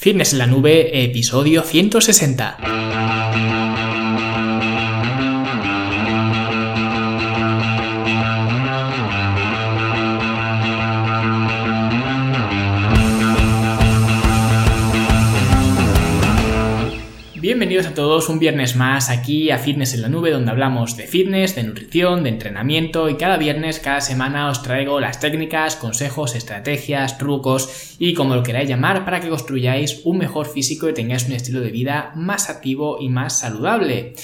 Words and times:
Fitness 0.00 0.32
en 0.32 0.38
la 0.38 0.46
Nube, 0.46 1.04
episodio 1.04 1.62
160. 1.62 2.56
Bienvenidos 17.70 17.92
a 17.92 17.94
todos 17.94 18.28
un 18.28 18.40
viernes 18.40 18.74
más 18.74 19.10
aquí 19.10 19.52
a 19.52 19.58
Fitness 19.58 19.94
en 19.94 20.02
la 20.02 20.08
Nube 20.08 20.32
donde 20.32 20.50
hablamos 20.50 20.96
de 20.96 21.06
fitness, 21.06 21.54
de 21.54 21.62
nutrición, 21.62 22.24
de 22.24 22.30
entrenamiento 22.30 23.08
y 23.08 23.16
cada 23.16 23.36
viernes, 23.36 23.78
cada 23.78 24.00
semana 24.00 24.50
os 24.50 24.64
traigo 24.64 24.98
las 24.98 25.20
técnicas, 25.20 25.76
consejos, 25.76 26.34
estrategias, 26.34 27.16
trucos 27.16 27.94
y 28.00 28.14
como 28.14 28.34
lo 28.34 28.42
queráis 28.42 28.68
llamar 28.68 29.04
para 29.04 29.20
que 29.20 29.28
construyáis 29.28 30.00
un 30.02 30.18
mejor 30.18 30.48
físico 30.48 30.88
y 30.88 30.94
tengáis 30.94 31.26
un 31.26 31.34
estilo 31.34 31.60
de 31.60 31.70
vida 31.70 32.10
más 32.16 32.50
activo 32.50 32.98
y 33.00 33.08
más 33.08 33.38
saludable. 33.38 34.14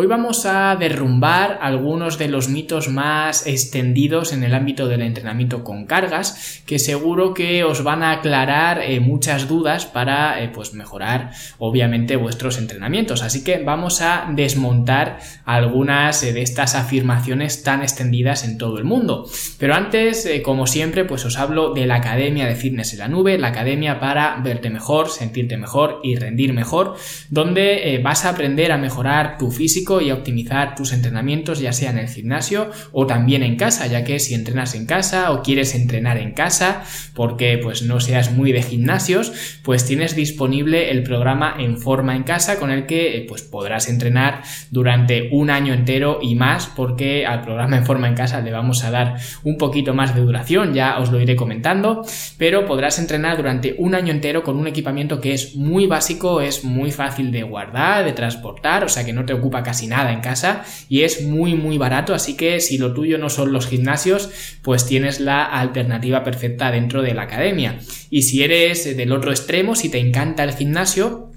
Hoy 0.00 0.06
vamos 0.06 0.46
a 0.46 0.76
derrumbar 0.76 1.58
algunos 1.60 2.18
de 2.18 2.28
los 2.28 2.48
mitos 2.48 2.86
más 2.86 3.48
extendidos 3.48 4.32
en 4.32 4.44
el 4.44 4.54
ámbito 4.54 4.86
del 4.86 5.02
entrenamiento 5.02 5.64
con 5.64 5.86
cargas, 5.86 6.62
que 6.66 6.78
seguro 6.78 7.34
que 7.34 7.64
os 7.64 7.82
van 7.82 8.04
a 8.04 8.12
aclarar 8.12 8.80
eh, 8.80 9.00
muchas 9.00 9.48
dudas 9.48 9.86
para 9.86 10.40
eh, 10.40 10.52
pues 10.54 10.72
mejorar 10.72 11.32
obviamente 11.58 12.14
vuestros 12.14 12.58
entrenamientos. 12.58 13.24
Así 13.24 13.42
que 13.42 13.58
vamos 13.58 14.00
a 14.00 14.30
desmontar 14.32 15.18
algunas 15.44 16.22
eh, 16.22 16.32
de 16.32 16.42
estas 16.42 16.76
afirmaciones 16.76 17.64
tan 17.64 17.82
extendidas 17.82 18.44
en 18.44 18.56
todo 18.56 18.78
el 18.78 18.84
mundo. 18.84 19.28
Pero 19.58 19.74
antes, 19.74 20.28
como 20.44 20.68
siempre, 20.68 21.06
pues 21.06 21.24
os 21.24 21.38
hablo 21.38 21.74
de 21.74 21.86
la 21.86 21.96
Academia 21.96 22.46
de 22.46 22.54
Fitness 22.54 22.92
en 22.92 23.00
la 23.00 23.08
Nube, 23.08 23.36
la 23.36 23.48
academia 23.48 23.98
para 23.98 24.36
verte 24.44 24.70
mejor, 24.70 25.10
sentirte 25.10 25.56
mejor 25.56 25.98
y 26.04 26.14
rendir 26.14 26.52
mejor, 26.52 26.94
donde 27.30 28.00
vas 28.04 28.24
a 28.24 28.28
aprender 28.28 28.70
a 28.70 28.78
mejorar 28.78 29.38
tu 29.38 29.50
físico 29.50 29.87
y 29.88 30.10
optimizar 30.10 30.74
tus 30.74 30.92
entrenamientos 30.92 31.60
ya 31.60 31.72
sea 31.72 31.90
en 31.90 31.98
el 31.98 32.08
gimnasio 32.08 32.70
o 32.92 33.06
también 33.06 33.42
en 33.42 33.56
casa, 33.56 33.86
ya 33.86 34.04
que 34.04 34.18
si 34.18 34.34
entrenas 34.34 34.74
en 34.74 34.86
casa 34.86 35.32
o 35.32 35.42
quieres 35.42 35.74
entrenar 35.74 36.18
en 36.18 36.32
casa 36.32 36.82
porque 37.14 37.58
pues 37.62 37.82
no 37.82 38.00
seas 38.00 38.30
muy 38.30 38.52
de 38.52 38.62
gimnasios, 38.62 39.58
pues 39.62 39.86
tienes 39.86 40.14
disponible 40.14 40.90
el 40.90 41.02
programa 41.02 41.56
En 41.58 41.78
Forma 41.78 42.14
en 42.14 42.22
Casa 42.22 42.58
con 42.58 42.70
el 42.70 42.86
que 42.86 43.16
eh, 43.16 43.26
pues 43.26 43.42
podrás 43.42 43.88
entrenar 43.88 44.42
durante 44.70 45.30
un 45.32 45.50
año 45.50 45.72
entero 45.72 46.18
y 46.20 46.34
más 46.34 46.66
porque 46.66 47.26
al 47.26 47.42
programa 47.42 47.78
En 47.78 47.86
Forma 47.86 48.08
en 48.08 48.14
Casa 48.14 48.40
le 48.40 48.52
vamos 48.52 48.84
a 48.84 48.90
dar 48.90 49.16
un 49.44 49.56
poquito 49.56 49.94
más 49.94 50.14
de 50.14 50.20
duración, 50.20 50.74
ya 50.74 50.98
os 50.98 51.10
lo 51.10 51.20
iré 51.20 51.36
comentando, 51.36 52.04
pero 52.36 52.66
podrás 52.66 52.98
entrenar 52.98 53.36
durante 53.36 53.74
un 53.78 53.94
año 53.94 54.12
entero 54.12 54.42
con 54.42 54.56
un 54.56 54.66
equipamiento 54.66 55.20
que 55.20 55.32
es 55.32 55.56
muy 55.56 55.86
básico, 55.86 56.40
es 56.40 56.64
muy 56.64 56.90
fácil 56.90 57.32
de 57.32 57.42
guardar, 57.42 58.04
de 58.04 58.12
transportar, 58.12 58.84
o 58.84 58.88
sea 58.88 59.04
que 59.04 59.12
no 59.12 59.24
te 59.24 59.32
ocupa 59.32 59.62
casi 59.68 59.86
nada 59.86 60.14
en 60.14 60.22
casa 60.22 60.64
y 60.88 61.02
es 61.02 61.24
muy 61.24 61.54
muy 61.54 61.76
barato, 61.76 62.14
así 62.14 62.38
que 62.38 62.58
si 62.60 62.78
lo 62.78 62.94
tuyo 62.94 63.18
no 63.18 63.28
son 63.28 63.52
los 63.52 63.66
gimnasios, 63.66 64.30
pues 64.62 64.86
tienes 64.86 65.20
la 65.20 65.44
alternativa 65.44 66.24
perfecta 66.24 66.70
dentro 66.70 67.02
de 67.02 67.12
la 67.12 67.24
academia. 67.24 67.78
Y 68.08 68.22
si 68.22 68.42
eres 68.42 68.96
del 68.96 69.12
otro 69.12 69.30
extremo, 69.30 69.76
si 69.76 69.90
te 69.90 69.98
encanta 69.98 70.42
el 70.42 70.54
gimnasio, 70.54 71.27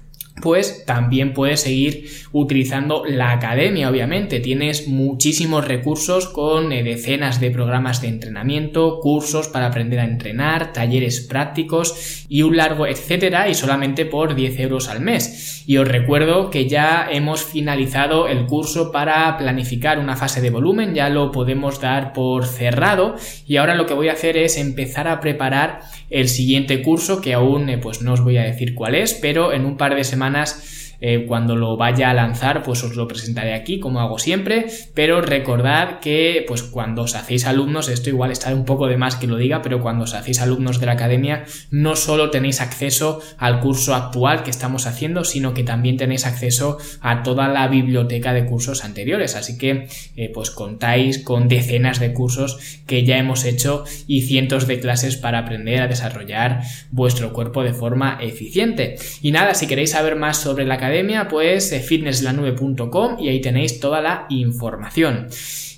pues 0.42 0.84
también 0.84 1.32
puedes 1.32 1.60
seguir 1.60 2.10
utilizando 2.32 3.04
la 3.06 3.32
academia, 3.32 3.88
obviamente. 3.88 4.40
Tienes 4.40 4.88
muchísimos 4.88 5.66
recursos 5.66 6.28
con 6.28 6.72
eh, 6.72 6.82
decenas 6.82 7.40
de 7.40 7.50
programas 7.50 8.02
de 8.02 8.08
entrenamiento, 8.08 8.98
cursos 9.00 9.48
para 9.48 9.66
aprender 9.66 10.00
a 10.00 10.04
entrenar, 10.04 10.72
talleres 10.72 11.20
prácticos 11.20 12.26
y 12.28 12.42
un 12.42 12.56
largo 12.56 12.86
etcétera, 12.86 13.48
y 13.48 13.54
solamente 13.54 14.04
por 14.04 14.34
10 14.34 14.58
euros 14.60 14.88
al 14.88 15.00
mes. 15.00 15.62
Y 15.66 15.76
os 15.76 15.86
recuerdo 15.86 16.50
que 16.50 16.68
ya 16.68 17.06
hemos 17.10 17.44
finalizado 17.44 18.28
el 18.28 18.46
curso 18.46 18.90
para 18.90 19.36
planificar 19.38 19.98
una 19.98 20.16
fase 20.16 20.40
de 20.40 20.50
volumen, 20.50 20.94
ya 20.94 21.08
lo 21.08 21.30
podemos 21.30 21.80
dar 21.80 22.12
por 22.12 22.46
cerrado, 22.46 23.14
y 23.46 23.56
ahora 23.56 23.74
lo 23.74 23.86
que 23.86 23.94
voy 23.94 24.08
a 24.08 24.12
hacer 24.12 24.36
es 24.36 24.58
empezar 24.58 25.06
a 25.06 25.20
preparar 25.20 25.80
el 26.10 26.28
siguiente 26.28 26.82
curso, 26.82 27.20
que 27.20 27.34
aún 27.34 27.68
eh, 27.68 27.78
pues 27.78 28.02
no 28.02 28.12
os 28.12 28.20
voy 28.22 28.36
a 28.38 28.42
decir 28.42 28.74
cuál 28.74 28.94
es, 28.94 29.14
pero 29.14 29.52
en 29.52 29.64
un 29.64 29.76
par 29.76 29.94
de 29.94 30.04
semanas 30.04 30.31
semanas 30.32 30.81
eh, 31.04 31.24
cuando 31.26 31.56
lo 31.56 31.76
vaya 31.76 32.10
a 32.10 32.14
lanzar, 32.14 32.62
pues 32.62 32.84
os 32.84 32.94
lo 32.94 33.08
presentaré 33.08 33.54
aquí, 33.54 33.80
como 33.80 34.00
hago 34.00 34.20
siempre. 34.20 34.66
Pero 34.94 35.20
recordad 35.20 35.98
que, 35.98 36.44
pues 36.46 36.62
cuando 36.62 37.02
os 37.02 37.16
hacéis 37.16 37.44
alumnos, 37.44 37.88
esto 37.88 38.08
igual 38.08 38.30
está 38.30 38.54
un 38.54 38.64
poco 38.64 38.86
de 38.86 38.96
más 38.96 39.16
que 39.16 39.26
lo 39.26 39.36
diga, 39.36 39.62
pero 39.62 39.82
cuando 39.82 40.04
os 40.04 40.14
hacéis 40.14 40.40
alumnos 40.40 40.78
de 40.78 40.86
la 40.86 40.92
academia, 40.92 41.44
no 41.72 41.96
solo 41.96 42.30
tenéis 42.30 42.60
acceso 42.60 43.20
al 43.36 43.58
curso 43.58 43.96
actual 43.96 44.44
que 44.44 44.50
estamos 44.50 44.86
haciendo, 44.86 45.24
sino 45.24 45.54
que 45.54 45.64
también 45.64 45.96
tenéis 45.96 46.24
acceso 46.24 46.78
a 47.00 47.24
toda 47.24 47.48
la 47.48 47.66
biblioteca 47.66 48.32
de 48.32 48.46
cursos 48.46 48.84
anteriores. 48.84 49.34
Así 49.34 49.58
que, 49.58 49.88
eh, 50.14 50.30
pues 50.32 50.52
contáis 50.52 51.18
con 51.18 51.48
decenas 51.48 51.98
de 51.98 52.12
cursos 52.12 52.80
que 52.86 53.04
ya 53.04 53.18
hemos 53.18 53.44
hecho 53.44 53.82
y 54.06 54.22
cientos 54.22 54.68
de 54.68 54.78
clases 54.78 55.16
para 55.16 55.40
aprender 55.40 55.82
a 55.82 55.88
desarrollar 55.88 56.60
vuestro 56.92 57.32
cuerpo 57.32 57.64
de 57.64 57.74
forma 57.74 58.18
eficiente. 58.20 58.94
Y 59.20 59.32
nada, 59.32 59.54
si 59.54 59.66
queréis 59.66 59.90
saber 59.90 60.14
más 60.14 60.36
sobre 60.36 60.64
la 60.64 60.74
academia, 60.74 60.91
pues 61.28 61.72
eh, 61.72 61.80
fitnesslanube.com 61.80 63.18
y 63.18 63.28
ahí 63.28 63.40
tenéis 63.40 63.80
toda 63.80 64.00
la 64.00 64.26
información. 64.28 65.28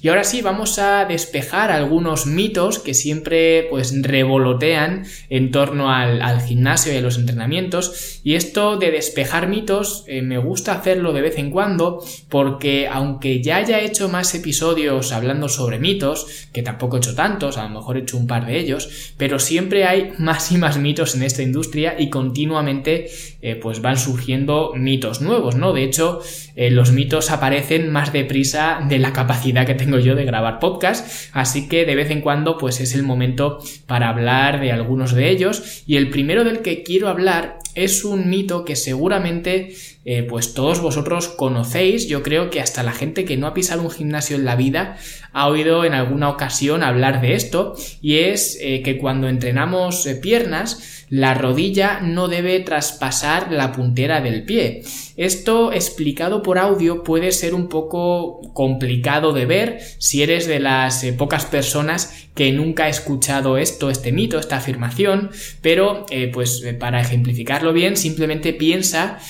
Y 0.04 0.08
ahora 0.10 0.24
sí, 0.24 0.42
vamos 0.42 0.78
a 0.78 1.06
despejar 1.06 1.70
algunos 1.72 2.26
mitos 2.26 2.78
que 2.78 2.92
siempre 2.92 3.66
pues 3.70 4.02
revolotean 4.02 5.06
en 5.30 5.50
torno 5.50 5.90
al, 5.90 6.42
gimnasio 6.42 6.92
y 6.92 6.96
a 6.98 7.00
los 7.00 7.16
entrenamientos. 7.16 8.20
Y 8.22 8.34
esto 8.34 8.76
de 8.76 8.90
despejar 8.90 9.48
mitos 9.48 10.04
eh, 10.06 10.20
me 10.20 10.36
gusta 10.36 10.72
hacerlo 10.72 11.14
de 11.14 11.22
vez 11.22 11.38
en 11.38 11.50
cuando 11.50 12.04
porque 12.28 12.86
aunque 12.86 13.42
ya 13.42 13.56
haya 13.56 13.80
hecho 13.80 14.10
más 14.10 14.34
episodios 14.34 15.10
hablando 15.10 15.48
sobre 15.48 15.78
mitos, 15.78 16.48
que 16.52 16.60
tampoco 16.60 16.96
he 16.96 16.98
hecho 16.98 17.14
tantos, 17.14 17.56
a 17.56 17.62
lo 17.62 17.70
mejor 17.70 17.96
he 17.96 18.00
hecho 18.00 18.18
un 18.18 18.26
par 18.26 18.44
de 18.44 18.58
ellos, 18.58 19.14
pero 19.16 19.38
siempre 19.38 19.86
hay 19.86 20.12
más 20.18 20.52
y 20.52 20.58
más 20.58 20.76
mitos 20.76 21.14
en 21.14 21.22
esta 21.22 21.42
industria 21.42 21.94
y 21.98 22.10
continuamente 22.10 23.06
eh, 23.40 23.54
pues 23.54 23.80
van 23.80 23.96
surgiendo 23.96 24.74
mitos 24.76 25.03
nuevos, 25.20 25.56
¿no? 25.56 25.72
De 25.72 25.84
hecho, 25.84 26.20
eh, 26.56 26.70
los 26.70 26.92
mitos 26.92 27.30
aparecen 27.30 27.90
más 27.90 28.12
deprisa 28.12 28.80
de 28.88 28.98
la 28.98 29.12
capacidad 29.12 29.66
que 29.66 29.74
tengo 29.74 29.98
yo 29.98 30.14
de 30.14 30.24
grabar 30.24 30.58
podcast, 30.58 31.30
así 31.32 31.68
que 31.68 31.84
de 31.84 31.94
vez 31.94 32.10
en 32.10 32.20
cuando 32.20 32.58
pues 32.58 32.80
es 32.80 32.94
el 32.94 33.02
momento 33.02 33.58
para 33.86 34.08
hablar 34.08 34.60
de 34.60 34.72
algunos 34.72 35.14
de 35.14 35.30
ellos 35.30 35.82
y 35.86 35.96
el 35.96 36.10
primero 36.10 36.44
del 36.44 36.60
que 36.60 36.82
quiero 36.82 37.08
hablar 37.08 37.58
es 37.74 38.04
un 38.04 38.30
mito 38.30 38.64
que 38.64 38.76
seguramente 38.76 39.74
eh, 40.04 40.22
pues 40.22 40.54
todos 40.54 40.80
vosotros 40.80 41.28
conocéis, 41.28 42.08
yo 42.08 42.22
creo 42.22 42.50
que 42.50 42.60
hasta 42.60 42.82
la 42.82 42.92
gente 42.92 43.24
que 43.24 43.36
no 43.36 43.46
ha 43.46 43.54
pisado 43.54 43.82
un 43.82 43.90
gimnasio 43.90 44.36
en 44.36 44.44
la 44.44 44.54
vida 44.54 44.96
ha 45.32 45.48
oído 45.48 45.84
en 45.84 45.94
alguna 45.94 46.28
ocasión 46.28 46.82
hablar 46.82 47.20
de 47.20 47.34
esto 47.34 47.74
y 48.00 48.18
es 48.18 48.58
eh, 48.60 48.82
que 48.82 48.98
cuando 48.98 49.28
entrenamos 49.28 50.06
piernas 50.22 51.03
la 51.08 51.34
rodilla 51.34 52.00
no 52.00 52.28
debe 52.28 52.60
traspasar 52.60 53.52
la 53.52 53.72
puntera 53.72 54.20
del 54.20 54.44
pie. 54.44 54.82
Esto 55.16 55.72
explicado 55.72 56.42
por 56.42 56.58
audio 56.58 57.04
puede 57.04 57.30
ser 57.30 57.54
un 57.54 57.68
poco 57.68 58.40
complicado 58.52 59.32
de 59.32 59.46
ver 59.46 59.78
si 59.98 60.22
eres 60.22 60.46
de 60.46 60.58
las 60.58 61.04
pocas 61.16 61.44
personas 61.46 62.28
que 62.34 62.50
nunca 62.50 62.84
ha 62.84 62.88
escuchado 62.88 63.58
esto, 63.58 63.90
este 63.90 64.10
mito, 64.10 64.40
esta 64.40 64.56
afirmación, 64.56 65.30
pero 65.60 66.04
pues 66.32 66.64
para 66.80 67.00
ejemplificarlo 67.00 67.72
bien 67.72 67.96
simplemente 67.96 68.52
piensa 68.52 69.20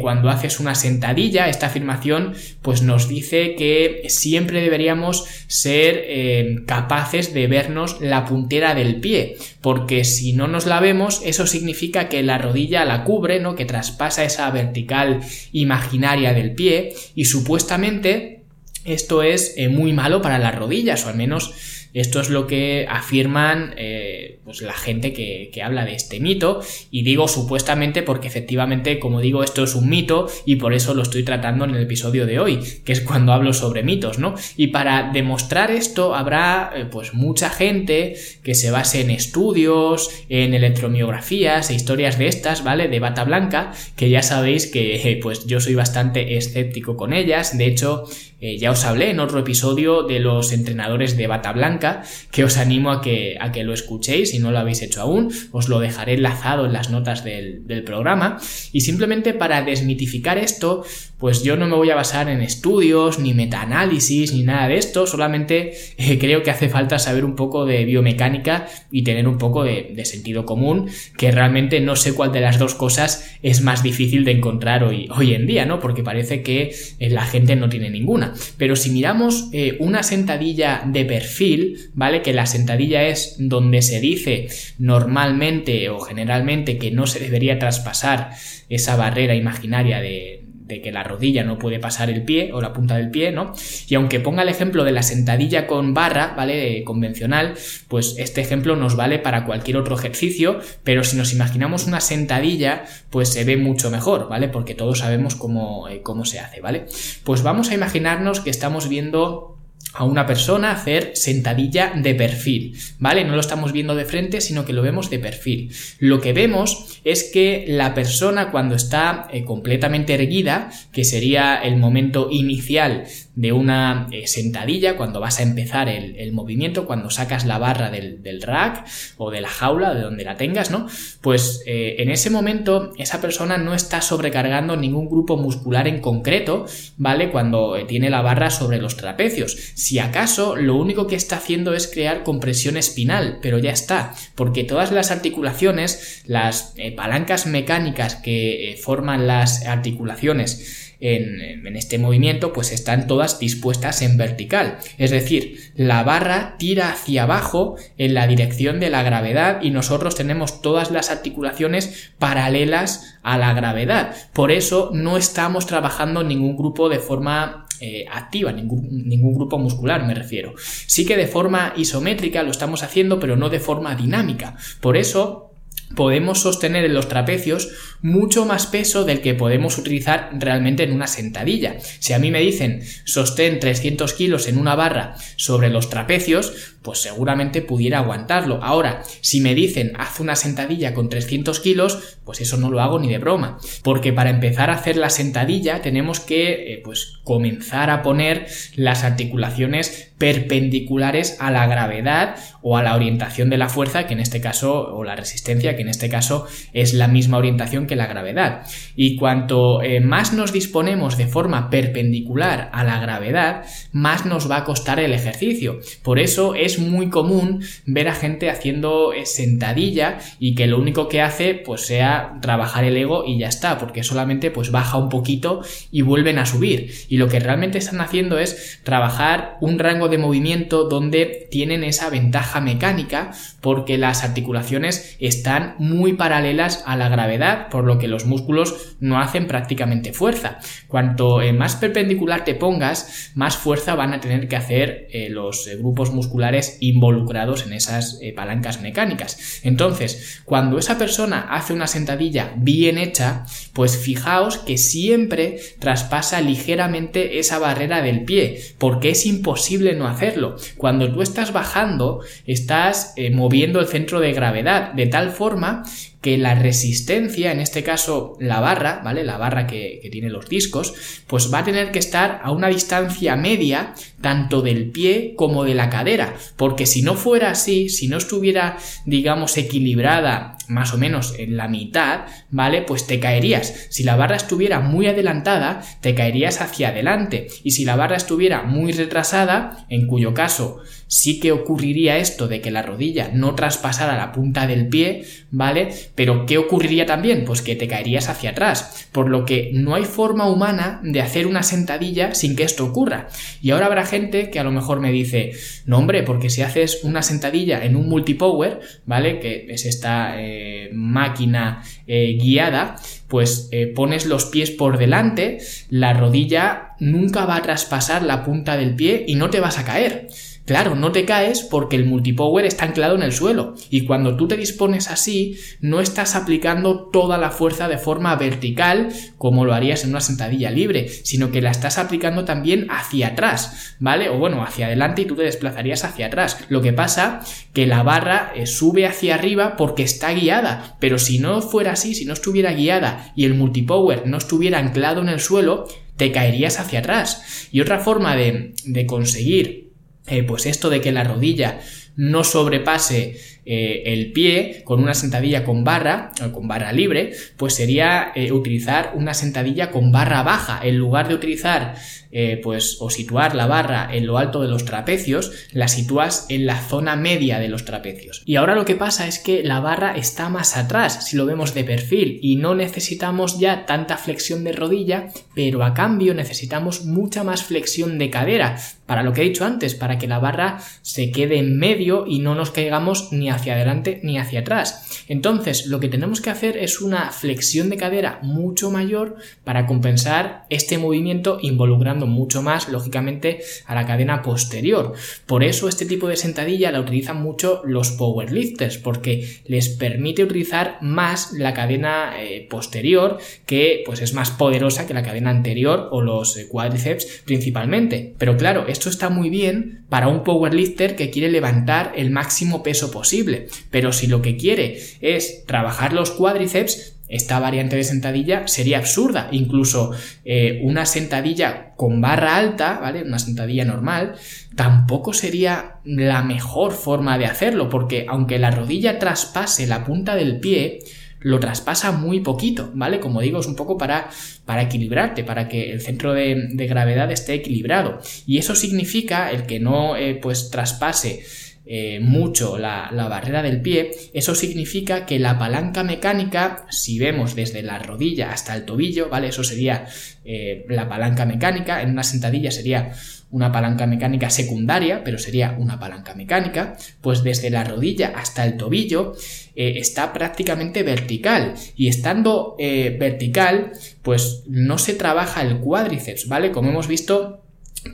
cuando 0.00 0.30
haces 0.30 0.60
una 0.60 0.76
sentadilla, 0.76 1.48
esta 1.48 1.66
afirmación 1.66 2.34
pues 2.62 2.82
nos 2.82 3.08
dice 3.08 3.56
que 3.56 4.04
siempre 4.08 4.60
deberíamos 4.60 5.24
ser 5.48 6.04
eh, 6.06 6.62
capaces 6.66 7.34
de 7.34 7.46
vernos 7.46 8.00
la 8.00 8.24
puntera 8.24 8.74
del 8.74 8.96
pie, 9.00 9.36
porque 9.60 10.04
si 10.04 10.32
no 10.32 10.48
nos 10.48 10.66
la 10.66 10.80
vemos, 10.80 11.21
eso 11.24 11.46
significa 11.46 12.08
que 12.08 12.22
la 12.22 12.38
rodilla 12.38 12.84
la 12.84 13.04
cubre, 13.04 13.40
¿no? 13.40 13.54
Que 13.54 13.64
traspasa 13.64 14.24
esa 14.24 14.50
vertical 14.50 15.20
imaginaria 15.52 16.32
del 16.34 16.54
pie 16.54 16.94
y 17.14 17.24
supuestamente 17.26 18.42
esto 18.84 19.22
es 19.22 19.54
eh, 19.56 19.68
muy 19.68 19.92
malo 19.92 20.22
para 20.22 20.38
las 20.38 20.54
rodillas, 20.54 21.06
o 21.06 21.08
al 21.08 21.16
menos 21.16 21.54
esto 21.94 22.20
es 22.20 22.30
lo 22.30 22.46
que 22.46 22.86
afirman 22.88 23.74
eh, 23.76 24.40
pues 24.44 24.62
la 24.62 24.72
gente 24.72 25.12
que, 25.12 25.50
que, 25.52 25.62
habla 25.62 25.84
de 25.84 25.94
este 25.94 26.20
mito. 26.20 26.60
Y 26.90 27.02
digo 27.02 27.28
supuestamente 27.28 28.02
porque 28.02 28.28
efectivamente 28.28 28.98
como 28.98 29.20
digo 29.20 29.42
esto 29.42 29.64
es 29.64 29.74
un 29.74 29.88
mito 29.88 30.28
y 30.46 30.56
por 30.56 30.74
eso 30.74 30.94
lo 30.94 31.02
estoy 31.02 31.22
tratando 31.22 31.64
en 31.64 31.74
el 31.74 31.82
episodio 31.82 32.26
de 32.26 32.40
hoy 32.40 32.60
que 32.84 32.92
es 32.92 33.00
cuando 33.00 33.32
hablo 33.32 33.52
sobre 33.52 33.82
mitos 33.82 34.18
no 34.18 34.34
y 34.56 34.68
para 34.68 35.10
demostrar 35.12 35.70
esto 35.70 36.14
habrá 36.14 36.72
eh, 36.74 36.86
pues 36.90 37.14
mucha 37.14 37.50
gente 37.50 38.14
que 38.42 38.54
se 38.54 38.70
base 38.70 39.00
en 39.00 39.10
estudios 39.10 40.10
en 40.28 40.54
electromiografías 40.54 41.70
e 41.70 41.74
historias 41.74 42.18
de 42.18 42.28
estas 42.28 42.64
vale 42.64 42.88
de 42.88 43.00
bata 43.00 43.24
blanca 43.24 43.72
que 43.96 44.10
ya 44.10 44.22
sabéis 44.22 44.66
que 44.66 45.18
pues 45.22 45.46
yo 45.46 45.60
soy 45.60 45.74
bastante 45.74 46.36
escéptico 46.36 46.96
con 46.96 47.12
ellas. 47.12 47.56
De 47.56 47.66
hecho 47.66 48.04
ya 48.42 48.72
os 48.72 48.84
hablé 48.84 49.10
en 49.10 49.20
otro 49.20 49.38
episodio 49.38 50.02
de 50.02 50.18
los 50.18 50.52
entrenadores 50.52 51.16
de 51.16 51.28
bata 51.28 51.52
blanca 51.52 52.02
que 52.32 52.42
os 52.42 52.56
animo 52.56 52.90
a 52.90 53.00
que, 53.00 53.36
a 53.40 53.52
que 53.52 53.62
lo 53.62 53.72
escuchéis 53.72 54.30
si 54.30 54.40
no 54.40 54.50
lo 54.50 54.58
habéis 54.58 54.82
hecho 54.82 55.00
aún, 55.00 55.32
os 55.52 55.68
lo 55.68 55.78
dejaré 55.78 56.14
enlazado 56.14 56.66
en 56.66 56.72
las 56.72 56.90
notas 56.90 57.22
del, 57.22 57.66
del 57.66 57.84
programa. 57.84 58.38
Y 58.72 58.80
simplemente 58.80 59.32
para 59.32 59.62
desmitificar 59.62 60.38
esto, 60.38 60.84
pues 61.22 61.44
yo 61.44 61.56
no 61.56 61.68
me 61.68 61.76
voy 61.76 61.88
a 61.88 61.94
basar 61.94 62.28
en 62.28 62.42
estudios, 62.42 63.20
ni 63.20 63.32
metaanálisis, 63.32 64.32
ni 64.32 64.42
nada 64.42 64.66
de 64.66 64.76
esto, 64.76 65.06
solamente 65.06 65.72
eh, 65.96 66.18
creo 66.18 66.42
que 66.42 66.50
hace 66.50 66.68
falta 66.68 66.98
saber 66.98 67.24
un 67.24 67.36
poco 67.36 67.64
de 67.64 67.84
biomecánica 67.84 68.66
y 68.90 69.02
tener 69.04 69.28
un 69.28 69.38
poco 69.38 69.62
de, 69.62 70.04
sentido 70.04 70.44
común, 70.44 70.90
que 71.16 71.30
realmente 71.30 71.78
no 71.78 71.94
sé 71.94 72.14
cuál 72.14 72.32
de 72.32 72.40
las 72.40 72.58
dos 72.58 72.74
cosas 72.74 73.36
es 73.40 73.62
más 73.62 73.84
difícil 73.84 74.24
de 74.24 74.32
encontrar 74.32 74.82
hoy, 74.82 75.08
hoy 75.16 75.32
en 75.32 75.46
día, 75.46 75.64
¿no? 75.64 75.78
Porque 75.78 76.02
parece 76.02 76.42
que 76.42 76.74
eh, 76.98 77.08
la 77.08 77.24
gente 77.24 77.54
no 77.54 77.68
tiene 77.68 77.88
ninguna. 77.88 78.34
Pero 78.56 78.74
si 78.74 78.90
miramos 78.90 79.48
eh, 79.52 79.76
una 79.78 80.02
sentadilla 80.02 80.82
de 80.84 81.04
perfil, 81.04 81.90
¿vale? 81.94 82.22
Que 82.22 82.32
la 82.32 82.46
sentadilla 82.46 83.06
es 83.06 83.36
donde 83.38 83.82
se 83.82 84.00
dice 84.00 84.48
normalmente 84.80 85.88
o 85.88 86.00
generalmente 86.00 86.78
que 86.78 86.90
no 86.90 87.06
se 87.06 87.20
debería 87.20 87.60
traspasar 87.60 88.30
esa 88.68 88.96
barrera 88.96 89.36
imaginaria 89.36 90.00
de, 90.00 90.41
que 90.80 90.92
la 90.92 91.02
rodilla 91.02 91.44
no 91.44 91.58
puede 91.58 91.78
pasar 91.78 92.08
el 92.08 92.22
pie 92.22 92.52
o 92.52 92.60
la 92.60 92.72
punta 92.72 92.96
del 92.96 93.10
pie, 93.10 93.32
¿no? 93.32 93.52
Y 93.88 93.94
aunque 93.94 94.20
ponga 94.20 94.42
el 94.42 94.48
ejemplo 94.48 94.84
de 94.84 94.92
la 94.92 95.02
sentadilla 95.02 95.66
con 95.66 95.94
barra, 95.94 96.34
¿vale? 96.36 96.82
Convencional, 96.84 97.54
pues 97.88 98.14
este 98.18 98.40
ejemplo 98.40 98.76
nos 98.76 98.96
vale 98.96 99.18
para 99.18 99.44
cualquier 99.44 99.76
otro 99.76 99.96
ejercicio, 99.96 100.60
pero 100.84 101.04
si 101.04 101.16
nos 101.16 101.32
imaginamos 101.32 101.86
una 101.86 102.00
sentadilla, 102.00 102.84
pues 103.10 103.28
se 103.28 103.44
ve 103.44 103.56
mucho 103.56 103.90
mejor, 103.90 104.28
¿vale? 104.28 104.48
Porque 104.48 104.74
todos 104.74 105.00
sabemos 105.00 105.34
cómo, 105.34 105.88
eh, 105.88 106.00
cómo 106.02 106.24
se 106.24 106.40
hace, 106.40 106.60
¿vale? 106.60 106.86
Pues 107.24 107.42
vamos 107.42 107.70
a 107.70 107.74
imaginarnos 107.74 108.40
que 108.40 108.50
estamos 108.50 108.88
viendo 108.88 109.51
a 109.94 110.04
una 110.04 110.26
persona 110.26 110.70
hacer 110.70 111.12
sentadilla 111.14 111.92
de 111.94 112.14
perfil, 112.14 112.78
¿vale? 112.98 113.24
No 113.24 113.34
lo 113.34 113.40
estamos 113.40 113.72
viendo 113.72 113.94
de 113.94 114.04
frente, 114.04 114.40
sino 114.40 114.64
que 114.64 114.72
lo 114.72 114.82
vemos 114.82 115.10
de 115.10 115.18
perfil. 115.18 115.72
Lo 115.98 116.20
que 116.20 116.32
vemos 116.32 117.00
es 117.04 117.24
que 117.24 117.64
la 117.68 117.94
persona 117.94 118.50
cuando 118.50 118.74
está 118.74 119.28
eh, 119.32 119.44
completamente 119.44 120.14
erguida, 120.14 120.72
que 120.92 121.04
sería 121.04 121.56
el 121.56 121.76
momento 121.76 122.28
inicial 122.30 123.04
de 123.34 123.52
una 123.52 124.08
eh, 124.12 124.26
sentadilla 124.26 124.96
cuando 124.96 125.18
vas 125.18 125.40
a 125.40 125.42
empezar 125.42 125.88
el, 125.88 126.32
movimiento, 126.32 126.86
cuando 126.86 127.10
sacas 127.10 127.44
la 127.46 127.58
barra 127.58 127.90
del, 127.90 128.42
rack 128.42 128.86
o 129.16 129.30
de 129.30 129.40
la 129.40 129.48
jaula, 129.48 129.94
de 129.94 130.02
donde 130.02 130.24
la 130.24 130.36
tengas, 130.36 130.70
¿no? 130.70 130.86
Pues 131.20 131.62
eh, 131.66 131.96
en 131.98 132.10
ese 132.10 132.30
momento 132.30 132.92
esa 132.98 133.20
persona 133.20 133.58
no 133.58 133.74
está 133.74 134.00
sobrecargando 134.00 134.76
ningún 134.76 135.08
grupo 135.08 135.36
muscular 135.36 135.88
en 135.88 136.00
concreto, 136.00 136.66
¿vale? 136.96 137.30
Cuando 137.30 137.76
eh, 137.76 137.84
tiene 137.84 138.10
la 138.10 138.22
barra 138.22 138.50
sobre 138.50 138.78
los 138.78 138.96
trapecios. 138.96 139.56
Si 139.74 139.98
acaso 139.98 140.56
lo 140.56 140.76
único 140.76 141.06
que 141.06 141.16
está 141.16 141.36
haciendo 141.36 141.74
es 141.74 141.86
crear 141.86 142.24
compresión 142.24 142.76
espinal, 142.76 143.38
pero 143.40 143.58
ya 143.58 143.70
está, 143.70 144.14
porque 144.34 144.64
todas 144.64 144.92
las 144.92 145.10
articulaciones, 145.10 146.22
las 146.26 146.74
palancas 146.96 147.46
mecánicas 147.46 148.16
que 148.16 148.78
forman 148.82 149.26
las 149.26 149.66
articulaciones, 149.66 150.91
en, 151.02 151.76
este 151.76 151.98
movimiento 151.98 152.52
pues 152.52 152.70
están 152.70 153.06
todas 153.06 153.40
dispuestas 153.40 154.02
en 154.02 154.16
vertical. 154.16 154.78
Es 154.98 155.10
decir, 155.10 155.72
la 155.74 156.04
barra 156.04 156.54
tira 156.58 156.90
hacia 156.90 157.24
abajo 157.24 157.76
en 157.98 158.14
la 158.14 158.26
dirección 158.26 158.78
de 158.78 158.88
la 158.88 159.02
gravedad 159.02 159.60
y 159.62 159.70
nosotros 159.70 160.14
tenemos 160.14 160.62
todas 160.62 160.92
las 160.92 161.10
articulaciones 161.10 162.12
paralelas 162.18 163.18
a 163.22 163.36
la 163.36 163.52
gravedad. 163.52 164.14
Por 164.32 164.52
eso 164.52 164.90
no 164.94 165.16
estamos 165.16 165.66
trabajando 165.66 166.22
ningún 166.22 166.56
grupo 166.56 166.88
de 166.88 167.00
forma 167.00 167.66
eh, 167.80 168.06
activa, 168.08 168.52
ningún, 168.52 169.08
ningún, 169.08 169.34
grupo 169.34 169.58
muscular 169.58 170.06
me 170.06 170.14
refiero. 170.14 170.54
Sí 170.56 171.04
que 171.04 171.16
de 171.16 171.26
forma 171.26 171.72
isométrica 171.76 172.44
lo 172.44 172.52
estamos 172.52 172.84
haciendo, 172.84 173.18
pero 173.18 173.34
no 173.36 173.50
de 173.50 173.58
forma 173.58 173.96
dinámica. 173.96 174.56
Por 174.80 174.96
eso 174.96 175.52
podemos 175.94 176.40
sostener 176.40 176.84
en 176.84 176.94
los 176.94 177.08
trapecios 177.08 177.70
mucho 178.02 178.44
más 178.44 178.66
peso 178.66 179.04
del 179.04 179.20
que 179.20 179.34
podemos 179.34 179.78
utilizar 179.78 180.30
realmente 180.38 180.82
en 180.82 180.92
una 180.92 181.06
sentadilla. 181.06 181.76
Si 181.98 182.12
a 182.12 182.18
mí 182.18 182.30
me 182.30 182.40
dicen 182.40 182.82
sostén 183.04 183.60
300 183.60 184.12
kilos 184.12 184.48
en 184.48 184.58
una 184.58 184.74
barra 184.74 185.16
sobre 185.36 185.70
los 185.70 185.88
trapecios, 185.88 186.72
pues 186.82 187.00
seguramente 187.00 187.62
pudiera 187.62 187.98
aguantarlo. 187.98 188.62
Ahora, 188.62 189.02
si 189.20 189.40
me 189.40 189.54
dicen 189.54 189.92
haz 189.96 190.20
una 190.20 190.36
sentadilla 190.36 190.94
con 190.94 191.08
300 191.08 191.60
kilos, 191.60 192.18
pues 192.24 192.40
eso 192.40 192.56
no 192.56 192.70
lo 192.70 192.80
hago 192.80 192.98
ni 192.98 193.08
de 193.08 193.18
broma. 193.18 193.58
Porque 193.82 194.12
para 194.12 194.30
empezar 194.30 194.70
a 194.70 194.74
hacer 194.74 194.96
la 194.96 195.10
sentadilla 195.10 195.80
tenemos 195.80 196.20
que 196.20 196.74
eh, 196.74 196.80
pues 196.84 197.20
comenzar 197.24 197.90
a 197.90 198.02
poner 198.02 198.46
las 198.74 199.04
articulaciones 199.04 200.12
perpendiculares 200.18 201.36
a 201.40 201.50
la 201.50 201.66
gravedad 201.66 202.36
o 202.62 202.76
a 202.76 202.82
la 202.82 202.94
orientación 202.94 203.50
de 203.50 203.58
la 203.58 203.68
fuerza, 203.68 204.06
que 204.06 204.12
en 204.12 204.20
este 204.20 204.40
caso, 204.40 204.94
o 204.94 205.02
la 205.02 205.16
resistencia, 205.16 205.74
que 205.74 205.82
en 205.82 205.88
este 205.88 206.08
caso 206.08 206.46
es 206.72 206.94
la 206.94 207.08
misma 207.08 207.38
orientación 207.38 207.88
que 207.88 207.91
la 207.96 208.06
gravedad. 208.06 208.66
Y 208.96 209.16
cuanto 209.16 209.82
eh, 209.82 210.00
más 210.00 210.32
nos 210.32 210.52
disponemos 210.52 211.16
de 211.16 211.26
forma 211.26 211.70
perpendicular 211.70 212.70
a 212.72 212.84
la 212.84 212.98
gravedad, 213.00 213.64
más 213.92 214.26
nos 214.26 214.50
va 214.50 214.58
a 214.58 214.64
costar 214.64 215.00
el 215.00 215.12
ejercicio. 215.12 215.80
Por 216.02 216.18
eso 216.18 216.54
es 216.54 216.78
muy 216.78 217.10
común 217.10 217.64
ver 217.86 218.08
a 218.08 218.14
gente 218.14 218.50
haciendo 218.50 219.12
eh, 219.12 219.26
sentadilla 219.26 220.18
y 220.38 220.54
que 220.54 220.66
lo 220.66 220.78
único 220.78 221.08
que 221.08 221.22
hace 221.22 221.54
pues 221.54 221.86
sea 221.86 222.38
trabajar 222.40 222.84
el 222.84 222.96
ego 222.96 223.24
y 223.26 223.38
ya 223.38 223.48
está, 223.48 223.78
porque 223.78 224.02
solamente 224.02 224.50
pues 224.50 224.70
baja 224.70 224.98
un 224.98 225.08
poquito 225.08 225.62
y 225.90 226.02
vuelven 226.02 226.38
a 226.38 226.46
subir. 226.46 226.92
Y 227.08 227.16
lo 227.16 227.28
que 227.28 227.40
realmente 227.40 227.78
están 227.78 228.00
haciendo 228.00 228.38
es 228.38 228.80
trabajar 228.82 229.56
un 229.60 229.78
rango 229.78 230.08
de 230.08 230.18
movimiento 230.18 230.84
donde 230.84 231.48
tienen 231.50 231.84
esa 231.84 232.10
ventaja 232.10 232.60
mecánica 232.60 233.32
porque 233.60 233.98
las 233.98 234.24
articulaciones 234.24 235.16
están 235.20 235.74
muy 235.78 236.14
paralelas 236.14 236.82
a 236.86 236.96
la 236.96 237.08
gravedad, 237.08 237.68
por 237.68 237.81
lo 237.86 237.98
que 237.98 238.08
los 238.08 238.26
músculos 238.26 238.96
no 239.00 239.20
hacen 239.20 239.46
prácticamente 239.46 240.12
fuerza. 240.12 240.58
Cuanto 240.88 241.42
eh, 241.42 241.52
más 241.52 241.76
perpendicular 241.76 242.44
te 242.44 242.54
pongas, 242.54 243.30
más 243.34 243.56
fuerza 243.56 243.94
van 243.94 244.12
a 244.12 244.20
tener 244.20 244.48
que 244.48 244.56
hacer 244.56 245.08
eh, 245.10 245.28
los 245.30 245.68
grupos 245.78 246.12
musculares 246.12 246.78
involucrados 246.80 247.66
en 247.66 247.72
esas 247.72 248.18
eh, 248.22 248.32
palancas 248.32 248.80
mecánicas. 248.80 249.60
Entonces, 249.62 250.42
cuando 250.44 250.78
esa 250.78 250.98
persona 250.98 251.48
hace 251.50 251.72
una 251.72 251.86
sentadilla 251.86 252.52
bien 252.56 252.98
hecha, 252.98 253.44
pues 253.72 253.96
fijaos 253.96 254.58
que 254.58 254.78
siempre 254.78 255.58
traspasa 255.78 256.40
ligeramente 256.40 257.38
esa 257.38 257.58
barrera 257.58 258.02
del 258.02 258.24
pie, 258.24 258.60
porque 258.78 259.10
es 259.10 259.26
imposible 259.26 259.94
no 259.94 260.06
hacerlo. 260.06 260.56
Cuando 260.76 261.12
tú 261.12 261.22
estás 261.22 261.52
bajando, 261.52 262.20
estás 262.46 263.12
eh, 263.16 263.30
moviendo 263.30 263.80
el 263.80 263.86
centro 263.86 264.20
de 264.20 264.32
gravedad 264.32 264.92
de 264.92 265.06
tal 265.06 265.30
forma 265.30 265.84
que 266.22 266.38
la 266.38 266.54
resistencia, 266.54 267.50
en 267.50 267.60
este 267.60 267.82
caso 267.82 268.36
la 268.38 268.60
barra, 268.60 269.02
¿vale? 269.04 269.24
La 269.24 269.38
barra 269.38 269.66
que, 269.66 270.08
tiene 270.12 270.30
los 270.30 270.48
discos, 270.48 270.94
pues 271.26 271.52
va 271.52 271.58
a 271.58 271.64
tener 271.64 271.90
que 271.90 271.98
estar 271.98 272.40
a 272.44 272.52
una 272.52 272.68
distancia 272.68 273.34
media 273.34 273.94
tanto 274.20 274.62
del 274.62 274.90
pie 274.90 275.34
como 275.36 275.64
de 275.64 275.74
la 275.74 275.90
cadera, 275.90 276.34
porque 276.56 276.86
si 276.86 277.02
no 277.02 277.16
fuera 277.16 277.50
así, 277.50 277.88
si 277.88 278.06
no 278.06 278.18
estuviera, 278.18 278.78
digamos, 279.04 279.58
equilibrada 279.58 280.56
más 280.68 280.94
o 280.94 280.98
menos 280.98 281.34
en 281.38 281.56
la 281.56 281.68
mitad, 281.68 282.22
¿vale? 282.50 282.82
Pues 282.82 283.06
te 283.06 283.20
caerías. 283.20 283.86
Si 283.90 284.04
la 284.04 284.16
barra 284.16 284.36
estuviera 284.36 284.80
muy 284.80 285.06
adelantada, 285.06 285.82
te 286.00 286.14
caerías 286.14 286.60
hacia 286.60 286.88
adelante. 286.88 287.48
Y 287.62 287.72
si 287.72 287.84
la 287.84 287.96
barra 287.96 288.16
estuviera 288.16 288.62
muy 288.62 288.92
retrasada, 288.92 289.86
en 289.88 290.06
cuyo 290.06 290.34
caso 290.34 290.82
sí 291.12 291.40
que 291.40 291.52
ocurriría 291.52 292.16
esto 292.16 292.48
de 292.48 292.62
que 292.62 292.70
la 292.70 292.80
rodilla 292.80 293.30
no 293.34 293.54
traspasara 293.54 294.16
la 294.16 294.32
punta 294.32 294.66
del 294.66 294.88
pie, 294.88 295.24
¿vale? 295.50 295.90
Pero 296.14 296.46
¿qué 296.46 296.56
ocurriría 296.56 297.04
también? 297.04 297.44
Pues 297.44 297.60
que 297.60 297.76
te 297.76 297.86
caerías 297.86 298.30
hacia 298.30 298.50
atrás, 298.50 299.08
por 299.12 299.28
lo 299.28 299.44
que 299.44 299.72
no 299.74 299.94
hay 299.94 300.04
forma 300.04 300.48
humana 300.48 301.00
de 301.04 301.20
hacer 301.20 301.46
una 301.46 301.62
sentadilla 301.62 302.34
sin 302.34 302.56
que 302.56 302.62
esto 302.62 302.86
ocurra. 302.86 303.28
Y 303.60 303.72
ahora 303.72 303.86
habrá 303.86 304.06
gente 304.06 304.48
que 304.48 304.58
a 304.58 304.64
lo 304.64 304.72
mejor 304.72 305.00
me 305.00 305.12
dice, 305.12 305.52
no 305.84 305.98
hombre, 305.98 306.22
porque 306.22 306.48
si 306.48 306.62
haces 306.62 307.00
una 307.02 307.22
sentadilla 307.22 307.84
en 307.84 307.94
un 307.94 308.08
multipower, 308.08 308.80
¿vale? 309.04 309.38
Que 309.38 309.66
es 309.68 309.84
esta 309.84 310.40
eh, 310.40 310.51
máquina 310.92 311.82
eh, 312.06 312.38
guiada, 312.40 312.96
pues 313.28 313.68
eh, 313.72 313.86
pones 313.86 314.26
los 314.26 314.46
pies 314.46 314.70
por 314.70 314.98
delante, 314.98 315.58
la 315.88 316.12
rodilla 316.12 316.94
nunca 316.98 317.44
va 317.46 317.56
a 317.56 317.62
traspasar 317.62 318.22
la 318.22 318.44
punta 318.44 318.76
del 318.76 318.94
pie 318.94 319.24
y 319.26 319.34
no 319.36 319.50
te 319.50 319.60
vas 319.60 319.78
a 319.78 319.84
caer. 319.84 320.28
Claro, 320.64 320.94
no 320.94 321.10
te 321.10 321.24
caes 321.24 321.62
porque 321.62 321.96
el 321.96 322.06
multipower 322.06 322.64
está 322.64 322.84
anclado 322.84 323.16
en 323.16 323.22
el 323.22 323.32
suelo 323.32 323.74
y 323.90 324.04
cuando 324.04 324.36
tú 324.36 324.46
te 324.46 324.56
dispones 324.56 325.08
así 325.08 325.58
no 325.80 326.00
estás 326.00 326.36
aplicando 326.36 327.08
toda 327.12 327.36
la 327.36 327.50
fuerza 327.50 327.88
de 327.88 327.98
forma 327.98 328.36
vertical 328.36 329.08
como 329.38 329.64
lo 329.64 329.74
harías 329.74 330.04
en 330.04 330.10
una 330.10 330.20
sentadilla 330.20 330.70
libre, 330.70 331.08
sino 331.08 331.50
que 331.50 331.62
la 331.62 331.72
estás 331.72 331.98
aplicando 331.98 332.44
también 332.44 332.86
hacia 332.90 333.28
atrás, 333.28 333.96
¿vale? 333.98 334.28
O 334.28 334.38
bueno, 334.38 334.62
hacia 334.62 334.86
adelante 334.86 335.22
y 335.22 335.24
tú 335.24 335.34
te 335.34 335.42
desplazarías 335.42 336.04
hacia 336.04 336.26
atrás. 336.26 336.58
Lo 336.68 336.80
que 336.80 336.92
pasa 336.92 337.40
que 337.72 337.86
la 337.86 338.04
barra 338.04 338.52
eh, 338.54 338.66
sube 338.66 339.04
hacia 339.04 339.34
arriba 339.34 339.76
porque 339.76 340.04
está 340.04 340.32
guiada, 340.32 340.96
pero 341.00 341.18
si 341.18 341.40
no 341.40 341.60
fuera 341.60 341.92
así, 341.92 342.14
si 342.14 342.24
no 342.24 342.34
estuviera 342.34 342.72
guiada 342.72 343.32
y 343.34 343.46
el 343.46 343.54
multipower 343.54 344.28
no 344.28 344.38
estuviera 344.38 344.78
anclado 344.78 345.22
en 345.22 345.28
el 345.28 345.40
suelo, 345.40 345.88
te 346.16 346.30
caerías 346.30 346.78
hacia 346.78 347.00
atrás. 347.00 347.68
Y 347.72 347.80
otra 347.80 347.98
forma 347.98 348.36
de, 348.36 348.74
de 348.84 349.06
conseguir 349.06 349.81
eh, 350.26 350.42
pues 350.42 350.66
esto 350.66 350.90
de 350.90 351.00
que 351.00 351.12
la 351.12 351.24
rodilla 351.24 351.80
no 352.16 352.44
sobrepase 352.44 353.36
eh, 353.64 354.02
el 354.06 354.32
pie 354.32 354.82
con 354.84 355.00
una 355.00 355.14
sentadilla 355.14 355.64
con 355.64 355.84
barra, 355.84 356.32
o 356.44 356.52
con 356.52 356.66
barra 356.68 356.92
libre, 356.92 357.32
pues 357.56 357.74
sería 357.74 358.32
eh, 358.34 358.52
utilizar 358.52 359.12
una 359.14 359.34
sentadilla 359.34 359.90
con 359.90 360.12
barra 360.12 360.42
baja. 360.42 360.80
En 360.82 360.98
lugar 360.98 361.28
de 361.28 361.34
utilizar, 361.34 361.94
eh, 362.32 362.60
pues, 362.62 362.96
o 363.00 363.10
situar 363.10 363.54
la 363.54 363.66
barra 363.66 364.08
en 364.12 364.26
lo 364.26 364.38
alto 364.38 364.62
de 364.62 364.68
los 364.68 364.84
trapecios, 364.84 365.52
la 365.72 365.86
sitúas 365.86 366.46
en 366.48 366.66
la 366.66 366.80
zona 366.80 367.14
media 367.14 367.58
de 367.58 367.68
los 367.68 367.84
trapecios. 367.84 368.42
Y 368.46 368.56
ahora 368.56 368.74
lo 368.74 368.84
que 368.84 368.96
pasa 368.96 369.26
es 369.26 369.38
que 369.38 369.62
la 369.62 369.80
barra 369.80 370.16
está 370.16 370.48
más 370.48 370.76
atrás, 370.76 371.26
si 371.28 371.36
lo 371.36 371.46
vemos 371.46 371.74
de 371.74 371.84
perfil, 371.84 372.38
y 372.42 372.56
no 372.56 372.74
necesitamos 372.74 373.58
ya 373.58 373.86
tanta 373.86 374.16
flexión 374.16 374.64
de 374.64 374.72
rodilla, 374.72 375.28
pero 375.54 375.84
a 375.84 375.94
cambio 375.94 376.34
necesitamos 376.34 377.04
mucha 377.04 377.44
más 377.44 377.62
flexión 377.62 378.18
de 378.18 378.30
cadera, 378.30 378.78
para 379.06 379.22
lo 379.22 379.34
que 379.34 379.42
he 379.42 379.44
dicho 379.44 379.66
antes, 379.66 379.94
para 379.94 380.18
que 380.18 380.26
la 380.26 380.38
barra 380.38 380.78
se 381.02 381.30
quede 381.30 381.58
en 381.58 381.78
medio 381.78 382.24
y 382.26 382.38
no 382.38 382.54
nos 382.54 382.70
caigamos 382.70 383.30
ni 383.30 383.50
hacia 383.50 383.74
adelante 383.74 384.20
ni 384.22 384.38
hacia 384.38 384.60
atrás. 384.60 385.24
Entonces, 385.28 385.86
lo 385.86 386.00
que 386.00 386.08
tenemos 386.08 386.40
que 386.40 386.48
hacer 386.48 386.78
es 386.78 387.02
una 387.02 387.30
flexión 387.30 387.90
de 387.90 387.98
cadera 387.98 388.38
mucho 388.42 388.90
mayor 388.90 389.36
para 389.64 389.86
compensar 389.86 390.64
este 390.70 390.96
movimiento 390.96 391.58
involucrando 391.60 392.21
mucho 392.26 392.62
más, 392.62 392.88
lógicamente, 392.88 393.60
a 393.86 393.94
la 393.94 394.06
cadena 394.06 394.42
posterior. 394.42 395.12
Por 395.46 395.64
eso 395.64 395.88
este 395.88 396.06
tipo 396.06 396.28
de 396.28 396.36
sentadilla 396.36 396.92
la 396.92 397.00
utilizan 397.00 397.42
mucho 397.42 397.82
los 397.84 398.12
powerlifters, 398.12 398.98
porque 398.98 399.60
les 399.66 399.88
permite 399.88 400.44
utilizar 400.44 400.98
más 401.00 401.52
la 401.52 401.74
cadena 401.74 402.34
eh, 402.38 402.66
posterior, 402.68 403.38
que 403.66 404.02
pues 404.04 404.20
es 404.20 404.34
más 404.34 404.50
poderosa 404.50 405.06
que 405.06 405.14
la 405.14 405.22
cadena 405.22 405.50
anterior 405.50 406.08
o 406.10 406.22
los 406.22 406.56
eh, 406.56 406.68
cuádriceps 406.68 407.42
principalmente. 407.44 408.34
Pero 408.38 408.56
claro, 408.56 408.86
esto 408.88 409.08
está 409.08 409.28
muy 409.28 409.50
bien 409.50 410.04
para 410.08 410.28
un 410.28 410.44
powerlifter 410.44 411.16
que 411.16 411.30
quiere 411.30 411.50
levantar 411.50 412.12
el 412.16 412.30
máximo 412.30 412.82
peso 412.82 413.10
posible. 413.10 413.68
Pero 413.90 414.12
si 414.12 414.26
lo 414.26 414.42
que 414.42 414.56
quiere 414.56 414.98
es 415.20 415.64
trabajar 415.66 416.12
los 416.12 416.30
cuádriceps, 416.30 417.11
esta 417.32 417.58
variante 417.58 417.96
de 417.96 418.04
sentadilla 418.04 418.68
sería 418.68 418.98
absurda. 418.98 419.48
Incluso 419.52 420.12
eh, 420.44 420.80
una 420.84 421.06
sentadilla 421.06 421.94
con 421.96 422.20
barra 422.20 422.56
alta, 422.56 422.98
¿vale? 423.00 423.22
Una 423.22 423.38
sentadilla 423.38 423.86
normal, 423.86 424.34
tampoco 424.76 425.32
sería 425.32 425.96
la 426.04 426.42
mejor 426.42 426.92
forma 426.92 427.38
de 427.38 427.46
hacerlo, 427.46 427.88
porque 427.88 428.26
aunque 428.28 428.58
la 428.58 428.70
rodilla 428.70 429.18
traspase 429.18 429.86
la 429.86 430.04
punta 430.04 430.36
del 430.36 430.60
pie, 430.60 430.98
lo 431.40 431.58
traspasa 431.58 432.12
muy 432.12 432.40
poquito, 432.40 432.90
¿vale? 432.94 433.18
Como 433.18 433.40
digo, 433.40 433.60
es 433.60 433.66
un 433.66 433.76
poco 433.76 433.96
para, 433.96 434.28
para 434.66 434.82
equilibrarte, 434.82 435.42
para 435.42 435.68
que 435.68 435.90
el 435.90 436.02
centro 436.02 436.34
de, 436.34 436.68
gravedad 436.86 437.32
esté 437.32 437.54
equilibrado. 437.54 438.20
Y 438.46 438.58
eso 438.58 438.74
significa 438.74 439.50
el 439.50 439.64
que 439.64 439.80
no, 439.80 440.16
eh, 440.16 440.34
pues, 440.34 440.70
traspase 440.70 441.44
eh, 441.84 442.20
mucho 442.20 442.78
la, 442.78 443.10
barrera 443.12 443.60
del 443.60 443.80
pie, 443.80 444.12
eso 444.34 444.54
significa 444.54 445.26
que 445.26 445.40
la 445.40 445.58
palanca 445.58 446.04
mecánica, 446.04 446.86
si 446.90 447.18
vemos 447.18 447.56
desde 447.56 447.82
la 447.82 447.98
rodilla 447.98 448.52
hasta 448.52 448.76
el 448.76 448.84
tobillo, 448.84 449.28
¿vale? 449.28 449.48
Eso 449.48 449.64
sería 449.64 450.06
eh, 450.44 450.86
la 450.88 451.08
palanca 451.08 451.44
mecánica, 451.44 452.00
en 452.00 452.10
una 452.10 452.22
sentadilla 452.22 452.70
sería 452.70 453.12
una 453.50 453.72
palanca 453.72 454.06
mecánica 454.06 454.48
secundaria, 454.48 455.24
pero 455.24 455.38
sería 455.38 455.74
una 455.76 455.98
palanca 455.98 456.36
mecánica, 456.36 456.96
pues 457.20 457.42
desde 457.42 457.68
la 457.68 457.82
rodilla 457.82 458.32
hasta 458.36 458.64
el 458.64 458.76
tobillo 458.76 459.34
eh, 459.74 459.94
está 459.96 460.32
prácticamente 460.32 461.02
vertical 461.02 461.74
y 461.96 462.06
estando 462.06 462.76
vertical, 462.78 463.90
pues 464.22 464.62
no 464.68 464.98
se 464.98 465.14
trabaja 465.14 465.62
el 465.62 465.78
cuádriceps, 465.78 466.46
¿vale? 466.46 466.70
Como 466.70 466.90
hemos 466.90 467.08
visto, 467.08 467.60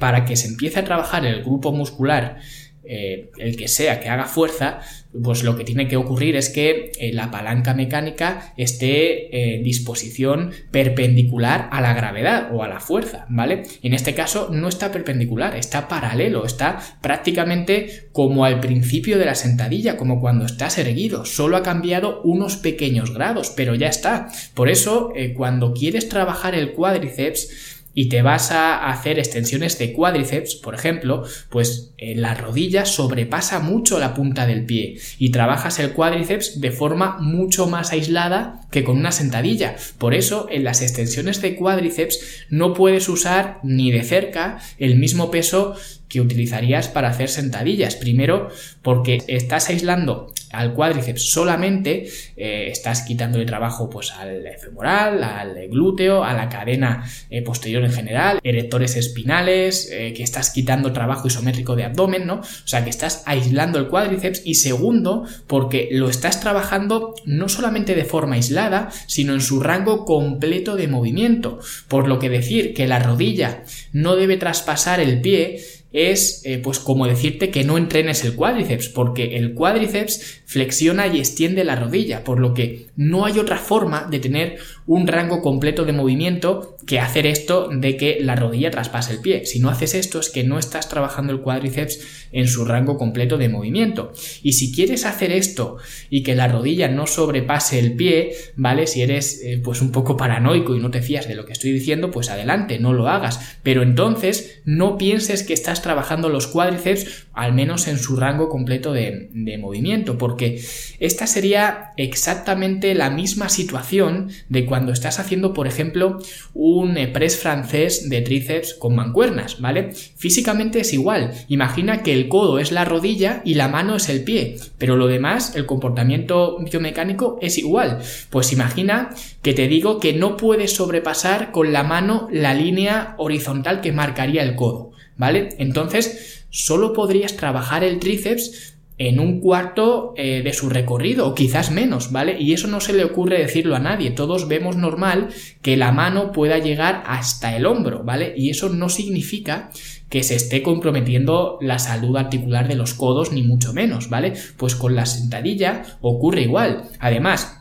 para 0.00 0.24
que 0.24 0.36
se 0.36 0.48
empiece 0.48 0.80
a 0.80 0.84
trabajar 0.84 1.24
el 1.24 1.42
grupo 1.42 1.72
muscular 1.72 2.40
eh, 2.88 3.30
el 3.38 3.56
que 3.56 3.68
sea 3.68 4.00
que 4.00 4.08
haga 4.08 4.24
fuerza, 4.24 4.80
pues 5.22 5.42
lo 5.42 5.56
que 5.56 5.64
tiene 5.64 5.88
que 5.88 5.96
ocurrir 5.96 6.36
es 6.36 6.48
que 6.48 6.92
eh, 6.98 7.12
la 7.12 7.30
palanca 7.30 7.74
mecánica 7.74 8.52
esté 8.56 9.54
en 9.56 9.62
disposición 9.62 10.52
perpendicular 10.70 11.68
a 11.72 11.80
la 11.80 11.94
gravedad 11.94 12.54
o 12.54 12.62
a 12.62 12.68
la 12.68 12.80
fuerza, 12.80 13.26
¿vale? 13.28 13.64
En 13.82 13.94
este 13.94 14.14
caso 14.14 14.48
no 14.52 14.68
está 14.68 14.92
perpendicular, 14.92 15.56
está 15.56 15.88
paralelo, 15.88 16.44
está 16.44 16.78
prácticamente 17.00 18.08
como 18.12 18.44
al 18.44 18.60
principio 18.60 19.18
de 19.18 19.24
la 19.24 19.34
sentadilla, 19.34 19.96
como 19.96 20.20
cuando 20.20 20.44
estás 20.44 20.78
erguido, 20.78 21.24
solo 21.24 21.56
ha 21.56 21.62
cambiado 21.62 22.22
unos 22.22 22.56
pequeños 22.56 23.14
grados, 23.14 23.52
pero 23.56 23.74
ya 23.74 23.88
está. 23.88 24.28
Por 24.54 24.68
eso, 24.68 25.12
eh, 25.14 25.34
cuando 25.34 25.72
quieres 25.72 26.08
trabajar 26.08 26.54
el 26.54 26.72
cuádriceps, 26.72 27.77
y 27.98 28.08
te 28.08 28.22
vas 28.22 28.52
a 28.52 28.88
hacer 28.90 29.18
extensiones 29.18 29.76
de 29.76 29.92
cuádriceps, 29.92 30.54
por 30.54 30.76
ejemplo, 30.76 31.24
pues 31.50 31.94
la 31.98 32.32
rodilla 32.32 32.84
sobrepasa 32.84 33.58
mucho 33.58 33.98
la 33.98 34.14
punta 34.14 34.46
del 34.46 34.64
pie 34.66 35.00
y 35.18 35.30
trabajas 35.30 35.80
el 35.80 35.94
cuádriceps 35.94 36.60
de 36.60 36.70
forma 36.70 37.18
mucho 37.18 37.66
más 37.66 37.90
aislada 37.90 38.60
que 38.70 38.84
con 38.84 38.98
una 38.98 39.10
sentadilla. 39.10 39.74
Por 39.98 40.14
eso 40.14 40.46
en 40.48 40.62
las 40.62 40.80
extensiones 40.80 41.42
de 41.42 41.56
cuádriceps 41.56 42.46
no 42.50 42.72
puedes 42.72 43.08
usar 43.08 43.58
ni 43.64 43.90
de 43.90 44.04
cerca 44.04 44.60
el 44.78 44.94
mismo 44.94 45.32
peso 45.32 45.74
que 46.08 46.20
utilizarías 46.20 46.88
para 46.88 47.08
hacer 47.08 47.28
sentadillas. 47.28 47.96
Primero, 47.96 48.48
porque 48.82 49.22
estás 49.26 49.68
aislando 49.68 50.32
al 50.50 50.72
cuádriceps 50.72 51.30
solamente, 51.30 52.08
eh, 52.36 52.68
estás 52.70 53.02
quitándole 53.02 53.44
trabajo 53.44 53.90
pues 53.90 54.12
al 54.12 54.42
femoral, 54.58 55.22
al 55.22 55.68
glúteo, 55.68 56.24
a 56.24 56.32
la 56.32 56.48
cadena 56.48 57.04
eh, 57.30 57.42
posterior 57.42 57.84
en 57.84 57.92
general, 57.92 58.40
erectores 58.42 58.96
espinales, 58.96 59.90
eh, 59.92 60.12
que 60.14 60.22
estás 60.22 60.50
quitando 60.50 60.92
trabajo 60.92 61.28
isométrico 61.28 61.76
de 61.76 61.84
abdomen, 61.84 62.26
¿no? 62.26 62.36
O 62.36 62.66
sea, 62.66 62.84
que 62.84 62.90
estás 62.90 63.22
aislando 63.26 63.78
el 63.78 63.88
cuádriceps 63.88 64.42
y 64.44 64.54
segundo, 64.54 65.26
porque 65.46 65.88
lo 65.92 66.08
estás 66.08 66.40
trabajando 66.40 67.14
no 67.24 67.48
solamente 67.48 67.94
de 67.94 68.04
forma 68.04 68.36
aislada, 68.36 68.90
sino 69.06 69.34
en 69.34 69.40
su 69.40 69.60
rango 69.60 70.04
completo 70.04 70.76
de 70.76 70.88
movimiento. 70.88 71.58
Por 71.88 72.08
lo 72.08 72.18
que 72.18 72.28
decir 72.28 72.74
que 72.74 72.86
la 72.86 72.98
rodilla 72.98 73.64
no 73.92 74.16
debe 74.16 74.36
traspasar 74.36 75.00
el 75.00 75.20
pie 75.20 75.60
es 75.92 76.42
eh, 76.44 76.58
pues 76.58 76.78
como 76.78 77.06
decirte 77.06 77.50
que 77.50 77.64
no 77.64 77.78
entrenes 77.78 78.24
el 78.24 78.34
cuádriceps, 78.34 78.88
porque 78.88 79.36
el 79.36 79.54
cuádriceps 79.54 80.42
flexiona 80.44 81.06
y 81.06 81.18
extiende 81.18 81.64
la 81.64 81.76
rodilla, 81.76 82.24
por 82.24 82.40
lo 82.40 82.54
que 82.54 82.86
no 82.96 83.24
hay 83.24 83.38
otra 83.38 83.58
forma 83.58 84.06
de 84.10 84.18
tener 84.18 84.58
un 84.88 85.06
rango 85.06 85.42
completo 85.42 85.84
de 85.84 85.92
movimiento 85.92 86.76
que 86.86 86.98
hacer 86.98 87.26
esto 87.26 87.68
de 87.70 87.98
que 87.98 88.18
la 88.22 88.34
rodilla 88.34 88.70
traspase 88.70 89.12
el 89.12 89.20
pie. 89.20 89.44
Si 89.44 89.60
no 89.60 89.68
haces 89.68 89.94
esto 89.94 90.18
es 90.18 90.30
que 90.30 90.44
no 90.44 90.58
estás 90.58 90.88
trabajando 90.88 91.30
el 91.30 91.42
cuádriceps 91.42 92.28
en 92.32 92.48
su 92.48 92.64
rango 92.64 92.96
completo 92.96 93.36
de 93.36 93.50
movimiento. 93.50 94.12
Y 94.42 94.54
si 94.54 94.72
quieres 94.72 95.04
hacer 95.04 95.30
esto 95.30 95.76
y 96.08 96.22
que 96.22 96.34
la 96.34 96.48
rodilla 96.48 96.88
no 96.88 97.06
sobrepase 97.06 97.78
el 97.78 97.96
pie, 97.96 98.32
¿vale? 98.56 98.86
Si 98.86 99.02
eres 99.02 99.42
eh, 99.44 99.60
pues 99.62 99.82
un 99.82 99.92
poco 99.92 100.16
paranoico 100.16 100.74
y 100.74 100.80
no 100.80 100.90
te 100.90 101.02
fías 101.02 101.28
de 101.28 101.34
lo 101.34 101.44
que 101.44 101.52
estoy 101.52 101.70
diciendo, 101.70 102.10
pues 102.10 102.30
adelante, 102.30 102.78
no 102.78 102.94
lo 102.94 103.08
hagas. 103.08 103.58
Pero 103.62 103.82
entonces 103.82 104.62
no 104.64 104.96
pienses 104.96 105.42
que 105.42 105.52
estás 105.52 105.82
trabajando 105.82 106.30
los 106.30 106.46
cuádriceps 106.46 107.26
al 107.34 107.52
menos 107.52 107.88
en 107.88 107.98
su 107.98 108.16
rango 108.16 108.48
completo 108.48 108.94
de, 108.94 109.28
de 109.32 109.58
movimiento, 109.58 110.16
porque 110.16 110.62
esta 110.98 111.26
sería 111.26 111.92
exactamente 111.98 112.94
la 112.94 113.10
misma 113.10 113.50
situación 113.50 114.30
de 114.48 114.64
cuando 114.64 114.77
estás 114.92 115.18
haciendo, 115.18 115.54
por 115.54 115.66
ejemplo, 115.66 116.18
un 116.54 116.96
press 117.12 117.36
francés 117.36 118.08
de 118.08 118.22
tríceps 118.22 118.74
con 118.74 118.94
mancuernas, 118.94 119.60
¿vale? 119.60 119.92
Físicamente 119.92 120.80
es 120.80 120.92
igual. 120.92 121.32
Imagina 121.48 122.02
que 122.02 122.12
el 122.12 122.28
codo 122.28 122.58
es 122.58 122.72
la 122.72 122.84
rodilla 122.84 123.42
y 123.44 123.54
la 123.54 123.68
mano 123.68 123.96
es 123.96 124.08
el 124.08 124.24
pie, 124.24 124.56
pero 124.78 124.96
lo 124.96 125.06
demás, 125.06 125.54
el 125.56 125.66
comportamiento 125.66 126.58
biomecánico 126.58 127.38
es 127.40 127.58
igual. 127.58 127.98
Pues 128.30 128.52
imagina 128.52 129.10
que 129.42 129.54
te 129.54 129.68
digo 129.68 130.00
que 130.00 130.12
no 130.12 130.36
puedes 130.36 130.74
sobrepasar 130.74 131.52
con 131.52 131.72
la 131.72 131.82
mano 131.82 132.28
la 132.30 132.54
línea 132.54 133.14
horizontal 133.18 133.80
que 133.80 133.92
marcaría 133.92 134.42
el 134.42 134.54
codo, 134.54 134.92
¿vale? 135.16 135.50
Entonces, 135.58 136.44
solo 136.50 136.92
podrías 136.92 137.36
trabajar 137.36 137.84
el 137.84 137.98
tríceps 137.98 138.77
en 138.98 139.20
un 139.20 139.40
cuarto 139.40 140.12
eh, 140.16 140.42
de 140.42 140.52
su 140.52 140.68
recorrido 140.68 141.26
o 141.26 141.34
quizás 141.34 141.70
menos, 141.70 142.10
¿vale? 142.10 142.36
Y 142.40 142.52
eso 142.52 142.66
no 142.66 142.80
se 142.80 142.92
le 142.92 143.04
ocurre 143.04 143.38
decirlo 143.38 143.76
a 143.76 143.80
nadie. 143.80 144.10
Todos 144.10 144.48
vemos 144.48 144.76
normal 144.76 145.28
que 145.62 145.76
la 145.76 145.92
mano 145.92 146.32
pueda 146.32 146.58
llegar 146.58 147.04
hasta 147.06 147.56
el 147.56 147.64
hombro, 147.64 148.02
¿vale? 148.02 148.34
Y 148.36 148.50
eso 148.50 148.68
no 148.68 148.88
significa 148.88 149.70
que 150.10 150.24
se 150.24 150.34
esté 150.34 150.62
comprometiendo 150.62 151.58
la 151.60 151.78
salud 151.78 152.16
articular 152.16 152.66
de 152.66 152.74
los 152.74 152.94
codos, 152.94 153.30
ni 153.30 153.42
mucho 153.42 153.72
menos, 153.72 154.08
¿vale? 154.08 154.32
Pues 154.56 154.74
con 154.74 154.96
la 154.96 155.06
sentadilla 155.06 155.98
ocurre 156.00 156.42
igual. 156.42 156.84
Además, 156.98 157.58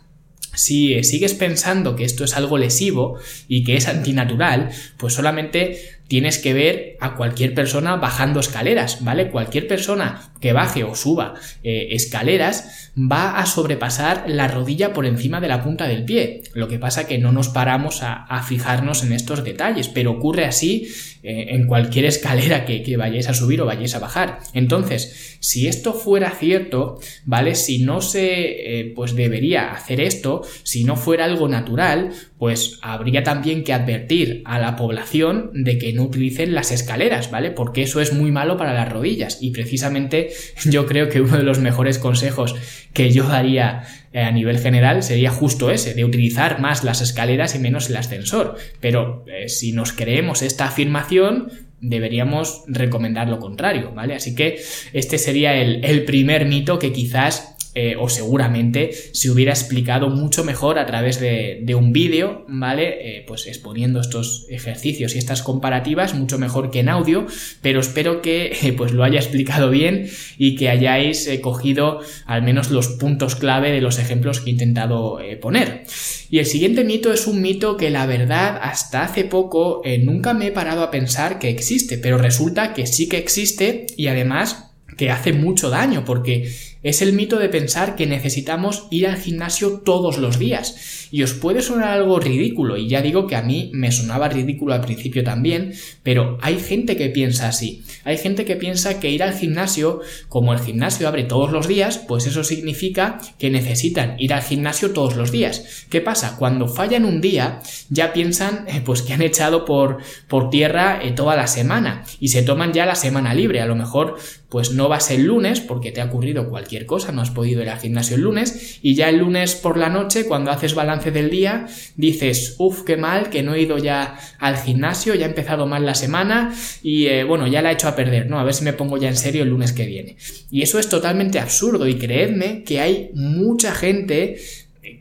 si 0.57 1.03
sigues 1.03 1.35
pensando 1.35 1.95
que 1.95 2.03
esto 2.03 2.23
es 2.23 2.35
algo 2.35 2.57
lesivo 2.57 3.19
y 3.47 3.63
que 3.63 3.75
es 3.75 3.87
antinatural, 3.87 4.71
pues 4.97 5.13
solamente 5.13 5.96
tienes 6.07 6.37
que 6.39 6.53
ver 6.53 6.97
a 6.99 7.15
cualquier 7.15 7.53
persona 7.53 7.95
bajando 7.95 8.39
escaleras, 8.39 9.03
¿vale? 9.03 9.29
Cualquier 9.29 9.67
persona 9.67 10.21
que 10.39 10.53
baje 10.53 10.83
o 10.83 10.95
suba 10.95 11.33
eh, 11.63 11.89
escaleras 11.91 12.91
va 12.97 13.37
a 13.37 13.45
sobrepasar 13.45 14.25
la 14.27 14.47
rodilla 14.47 14.93
por 14.93 15.05
encima 15.05 15.41
de 15.41 15.47
la 15.47 15.63
punta 15.63 15.87
del 15.87 16.05
pie. 16.05 16.43
Lo 16.53 16.67
que 16.67 16.79
pasa 16.79 17.07
que 17.07 17.17
no 17.17 17.31
nos 17.31 17.49
paramos 17.49 18.01
a, 18.01 18.25
fijarnos 18.47 19.03
en 19.03 19.13
estos 19.13 19.43
detalles, 19.43 19.89
pero 19.89 20.11
ocurre 20.11 20.45
así 20.45 20.87
eh, 21.23 21.47
en 21.49 21.67
cualquier 21.67 22.05
escalera 22.05 22.65
que, 22.65 22.97
vayáis 22.97 23.27
a 23.29 23.33
subir 23.33 23.61
o 23.61 23.65
vayáis 23.65 23.95
a 23.95 23.99
bajar. 23.99 24.39
Entonces, 24.53 25.37
si 25.39 25.67
esto 25.67 25.93
fuera 25.93 26.31
cierto, 26.31 26.99
¿vale? 27.25 27.55
Si 27.55 27.79
no 27.79 28.01
se, 28.01 28.79
eh, 28.79 28.93
pues 28.95 29.15
debería 29.15 29.71
hacer 29.71 30.01
esto, 30.01 30.41
si 30.63 30.83
no 30.83 30.95
fuera 30.95 31.25
algo 31.25 31.47
natural, 31.47 32.11
pues 32.37 32.79
habría 32.81 33.23
también 33.23 33.63
que 33.63 33.73
advertir 33.73 34.41
a 34.45 34.59
la 34.59 34.75
población 34.75 35.51
de 35.53 35.77
que 35.77 35.93
no 35.93 36.03
utilicen 36.03 36.53
las 36.53 36.71
escaleras, 36.71 37.31
¿vale? 37.31 37.51
Porque 37.51 37.83
eso 37.83 38.01
es 38.01 38.13
muy 38.13 38.31
malo 38.31 38.57
para 38.57 38.73
las 38.73 38.91
rodillas 38.91 39.39
y 39.41 39.51
precisamente 39.51 40.29
yo 40.65 40.85
creo 40.85 41.09
que 41.09 41.21
uno 41.21 41.37
de 41.37 41.43
los 41.43 41.59
mejores 41.59 41.97
consejos 41.99 42.55
que 42.93 43.11
yo 43.11 43.23
daría 43.27 43.83
a 44.23 44.31
nivel 44.31 44.59
general 44.59 45.03
sería 45.03 45.31
justo 45.31 45.71
ese, 45.71 45.93
de 45.93 46.05
utilizar 46.05 46.59
más 46.59 46.83
las 46.83 47.01
escaleras 47.01 47.55
y 47.55 47.59
menos 47.59 47.89
el 47.89 47.97
ascensor. 47.97 48.55
Pero 48.79 49.25
eh, 49.27 49.49
si 49.49 49.71
nos 49.71 49.93
creemos 49.93 50.41
esta 50.41 50.65
afirmación, 50.65 51.51
deberíamos 51.81 52.63
recomendar 52.67 53.27
lo 53.27 53.39
contrario, 53.39 53.91
¿vale? 53.93 54.15
Así 54.15 54.35
que 54.35 54.59
este 54.93 55.17
sería 55.17 55.55
el, 55.55 55.83
el 55.83 56.05
primer 56.05 56.45
mito 56.45 56.79
que 56.79 56.91
quizás 56.91 57.56
eh, 57.79 57.95
o 57.95 58.09
seguramente 58.09 58.89
se 59.11 59.29
hubiera 59.29 59.53
explicado 59.53 60.09
mucho 60.09 60.43
mejor 60.43 60.79
a 60.79 60.87
través 60.87 61.19
de, 61.19 61.63
un 61.77 61.93
vídeo, 61.93 62.43
¿vale? 62.47 63.17
Eh, 63.19 63.23
pues 63.27 63.45
exponiendo 63.45 63.99
estos 64.01 64.47
ejercicios 64.49 65.13
y 65.13 65.19
estas 65.19 65.43
comparativas 65.43 66.15
mucho 66.15 66.39
mejor 66.39 66.71
que 66.71 66.79
en 66.79 66.89
audio, 66.89 67.27
pero 67.61 67.79
espero 67.79 68.23
que 68.23 68.57
eh, 68.63 68.73
pues 68.73 68.93
lo 68.93 69.03
haya 69.03 69.19
explicado 69.19 69.69
bien 69.69 70.09
y 70.39 70.55
que 70.55 70.69
hayáis 70.69 71.29
cogido 71.43 71.99
al 72.25 72.41
menos 72.41 72.71
los 72.71 72.87
puntos 72.87 73.35
clave 73.35 73.71
de 73.71 73.81
los 73.81 73.99
ejemplos 73.99 74.39
que 74.39 74.49
he 74.49 74.53
intentado 74.53 75.19
poner. 75.39 75.83
Y 76.31 76.39
el 76.39 76.47
siguiente 76.47 76.83
mito 76.83 77.13
es 77.13 77.27
un 77.27 77.43
mito 77.43 77.77
que 77.77 77.91
la 77.91 78.07
verdad 78.07 78.57
hasta 78.59 79.03
hace 79.03 79.23
poco 79.23 79.83
nunca 79.99 80.33
me 80.33 80.47
he 80.47 80.51
parado 80.51 80.81
a 80.81 80.89
pensar 80.89 81.37
que 81.37 81.49
existe, 81.49 81.99
pero 81.99 82.17
resulta 82.17 82.73
que 82.73 82.87
sí 82.87 83.07
que 83.07 83.19
existe 83.19 83.85
y 83.95 84.07
además 84.07 84.66
que 84.97 85.11
hace 85.11 85.31
mucho 85.31 85.69
daño 85.69 86.03
porque 86.03 86.51
es 86.83 87.01
el 87.01 87.13
mito 87.13 87.39
de 87.39 87.49
pensar 87.49 87.95
que 87.95 88.05
necesitamos 88.05 88.87
ir 88.91 89.07
al 89.07 89.17
gimnasio 89.17 89.81
todos 89.83 90.17
los 90.17 90.39
días. 90.39 91.07
Y 91.11 91.23
os 91.23 91.33
puede 91.33 91.61
sonar 91.61 91.89
algo 91.89 92.19
ridículo, 92.19 92.77
y 92.77 92.87
ya 92.87 93.01
digo 93.01 93.27
que 93.27 93.35
a 93.35 93.41
mí 93.41 93.71
me 93.73 93.91
sonaba 93.91 94.29
ridículo 94.29 94.73
al 94.73 94.81
principio 94.81 95.23
también, 95.23 95.73
pero 96.03 96.37
hay 96.41 96.59
gente 96.59 96.97
que 96.97 97.09
piensa 97.09 97.47
así. 97.47 97.83
Hay 98.03 98.17
gente 98.17 98.45
que 98.45 98.55
piensa 98.55 98.99
que 98.99 99.09
ir 99.09 99.23
al 99.23 99.33
gimnasio, 99.33 100.01
como 100.29 100.53
el 100.53 100.59
gimnasio 100.59 101.07
abre 101.07 101.23
todos 101.23 101.51
los 101.51 101.67
días, 101.67 101.97
pues 101.97 102.25
eso 102.25 102.43
significa 102.43 103.19
que 103.39 103.49
necesitan 103.49 104.15
ir 104.19 104.33
al 104.33 104.41
gimnasio 104.41 104.91
todos 104.91 105.15
los 105.15 105.31
días. 105.31 105.85
¿Qué 105.89 106.01
pasa? 106.01 106.35
Cuando 106.37 106.67
fallan 106.67 107.05
un 107.05 107.21
día, 107.21 107.61
ya 107.89 108.13
piensan 108.13 108.65
eh, 108.67 108.81
pues 108.83 109.01
que 109.01 109.13
han 109.13 109.21
echado 109.21 109.65
por, 109.65 109.97
por 110.27 110.49
tierra 110.49 110.99
eh, 111.01 111.11
toda 111.11 111.35
la 111.35 111.47
semana 111.47 112.03
y 112.19 112.29
se 112.29 112.43
toman 112.43 112.73
ya 112.73 112.85
la 112.85 112.95
semana 112.95 113.33
libre. 113.33 113.61
A 113.61 113.65
lo 113.65 113.75
mejor 113.75 114.17
pues 114.49 114.71
no 114.71 114.87
vas 114.87 115.11
el 115.11 115.23
lunes 115.23 115.59
porque 115.59 115.91
te 115.91 116.01
ha 116.01 116.05
ocurrido 116.05 116.49
cualquier 116.49 116.85
cosa, 116.85 117.11
no 117.11 117.21
has 117.21 117.31
podido 117.31 117.61
ir 117.61 117.69
al 117.69 117.79
gimnasio 117.79 118.15
el 118.15 118.21
lunes 118.21 118.79
y 118.81 118.95
ya 118.95 119.09
el 119.09 119.17
lunes 119.17 119.55
por 119.55 119.77
la 119.77 119.89
noche 119.89 120.25
cuando 120.25 120.51
haces 120.51 120.73
balance 120.73 121.11
del 121.11 121.29
día 121.29 121.67
dices, 121.95 122.55
uff, 122.57 122.83
qué 122.83 122.95
mal 122.95 123.29
que 123.29 123.43
no 123.43 123.53
he 123.53 123.61
ido 123.61 123.77
ya 123.77 124.17
al 124.39 124.57
gimnasio, 124.57 125.15
ya 125.15 125.25
he 125.25 125.29
empezado 125.29 125.67
mal 125.67 125.85
la 125.85 125.95
semana 125.95 126.53
y 126.81 127.07
eh, 127.07 127.23
bueno, 127.23 127.47
ya 127.47 127.61
la 127.61 127.71
he 127.71 127.73
hecho 127.73 127.87
a 127.87 127.95
perder, 127.95 128.29
¿no? 128.29 128.39
A 128.39 128.43
ver 128.43 128.53
si 128.53 128.63
me 128.63 128.73
pongo 128.73 128.97
ya 128.97 129.09
en 129.09 129.17
serio 129.17 129.43
el 129.43 129.49
lunes 129.49 129.73
que 129.73 129.85
viene. 129.85 130.17
Y 130.49 130.61
eso 130.61 130.79
es 130.79 130.87
totalmente 130.87 131.39
absurdo 131.39 131.87
y 131.87 131.95
creedme 131.95 132.63
que 132.63 132.79
hay 132.79 133.11
mucha 133.13 133.73
gente 133.73 134.37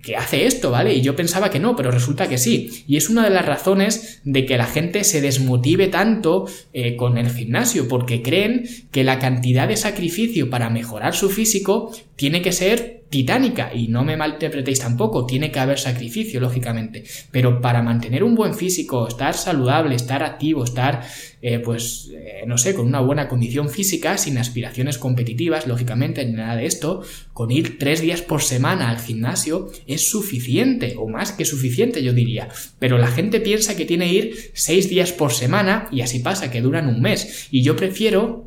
que 0.07 0.17
hace 0.17 0.47
esto, 0.47 0.71
¿vale? 0.71 0.95
Y 0.95 1.01
yo 1.01 1.17
pensaba 1.17 1.51
que 1.51 1.59
no, 1.59 1.75
pero 1.75 1.91
resulta 1.91 2.29
que 2.29 2.39
sí. 2.39 2.85
Y 2.87 2.97
es 2.97 3.11
una 3.11 3.25
de 3.25 3.31
las 3.31 3.45
razones 3.45 4.21
de 4.23 4.47
que 4.47 4.57
la 4.57 4.67
gente 4.67 5.03
se 5.03 5.21
desmotive 5.21 5.89
tanto 5.89 6.47
eh, 6.73 6.95
con 6.95 7.19
el 7.19 7.29
gimnasio, 7.29 7.89
porque 7.89 8.23
creen 8.23 8.69
que 8.93 9.03
la 9.03 9.19
cantidad 9.19 9.67
de 9.67 9.77
sacrificio 9.77 10.49
para 10.49 10.71
mejorar 10.71 11.17
su 11.17 11.29
físico 11.29 11.91
tiene 12.15 12.41
que 12.41 12.53
ser 12.53 12.97
titánica 13.09 13.73
y 13.73 13.89
no 13.89 14.05
me 14.05 14.17
malinterpretéis 14.17 14.81
tampoco, 14.81 15.27
tiene 15.27 15.51
que 15.51 15.61
haber 15.61 15.79
sacrificio, 15.79 16.41
lógicamente, 16.41 17.05
pero 17.31 17.61
para 17.61 17.83
mantener 17.83 18.25
un 18.25 18.35
buen 18.35 18.55
físico, 18.55 19.07
estar 19.07 19.35
saludable, 19.35 19.95
estar 19.95 20.23
activo, 20.23 20.65
estar, 20.65 21.03
eh, 21.41 21.61
pues, 21.61 22.11
eh, 22.13 22.43
no 22.47 22.59
sé, 22.59 22.75
con 22.75 22.87
una 22.87 23.01
buena 23.01 23.29
condición 23.29 23.69
física, 23.69 24.19
sin 24.19 24.39
aspiraciones 24.39 24.99
competitivas, 24.99 25.67
lógicamente, 25.67 26.25
ni 26.25 26.33
nada 26.33 26.57
de 26.57 26.67
esto, 26.67 27.03
con 27.33 27.51
ir 27.51 27.79
tres 27.79 28.01
días 28.01 28.23
por 28.23 28.43
semana 28.43 28.91
al 28.91 28.99
gimnasio 28.99 29.71
es 29.87 29.96
suficiente, 29.99 30.95
o 30.97 31.09
más 31.09 31.33
que 31.33 31.45
suficiente, 31.45 32.03
yo 32.03 32.13
diría, 32.13 32.49
pero 32.79 32.99
la 32.99 33.09
gente 33.09 33.41
piensa 33.41 33.77
que 33.77 33.85
tiene 33.85 34.09
que 34.09 34.15
ir 34.15 34.51
seis 34.55 34.89
días 34.89 35.13
por 35.13 35.33
semana 35.33 35.89
y 35.93 36.01
así 36.01 36.19
pasa, 36.21 36.51
que 36.51 36.63
duran 36.63 36.89
un 36.89 37.01
mes, 37.01 37.49
y 37.51 37.63
yo 37.63 37.77
prefiero 37.77 38.46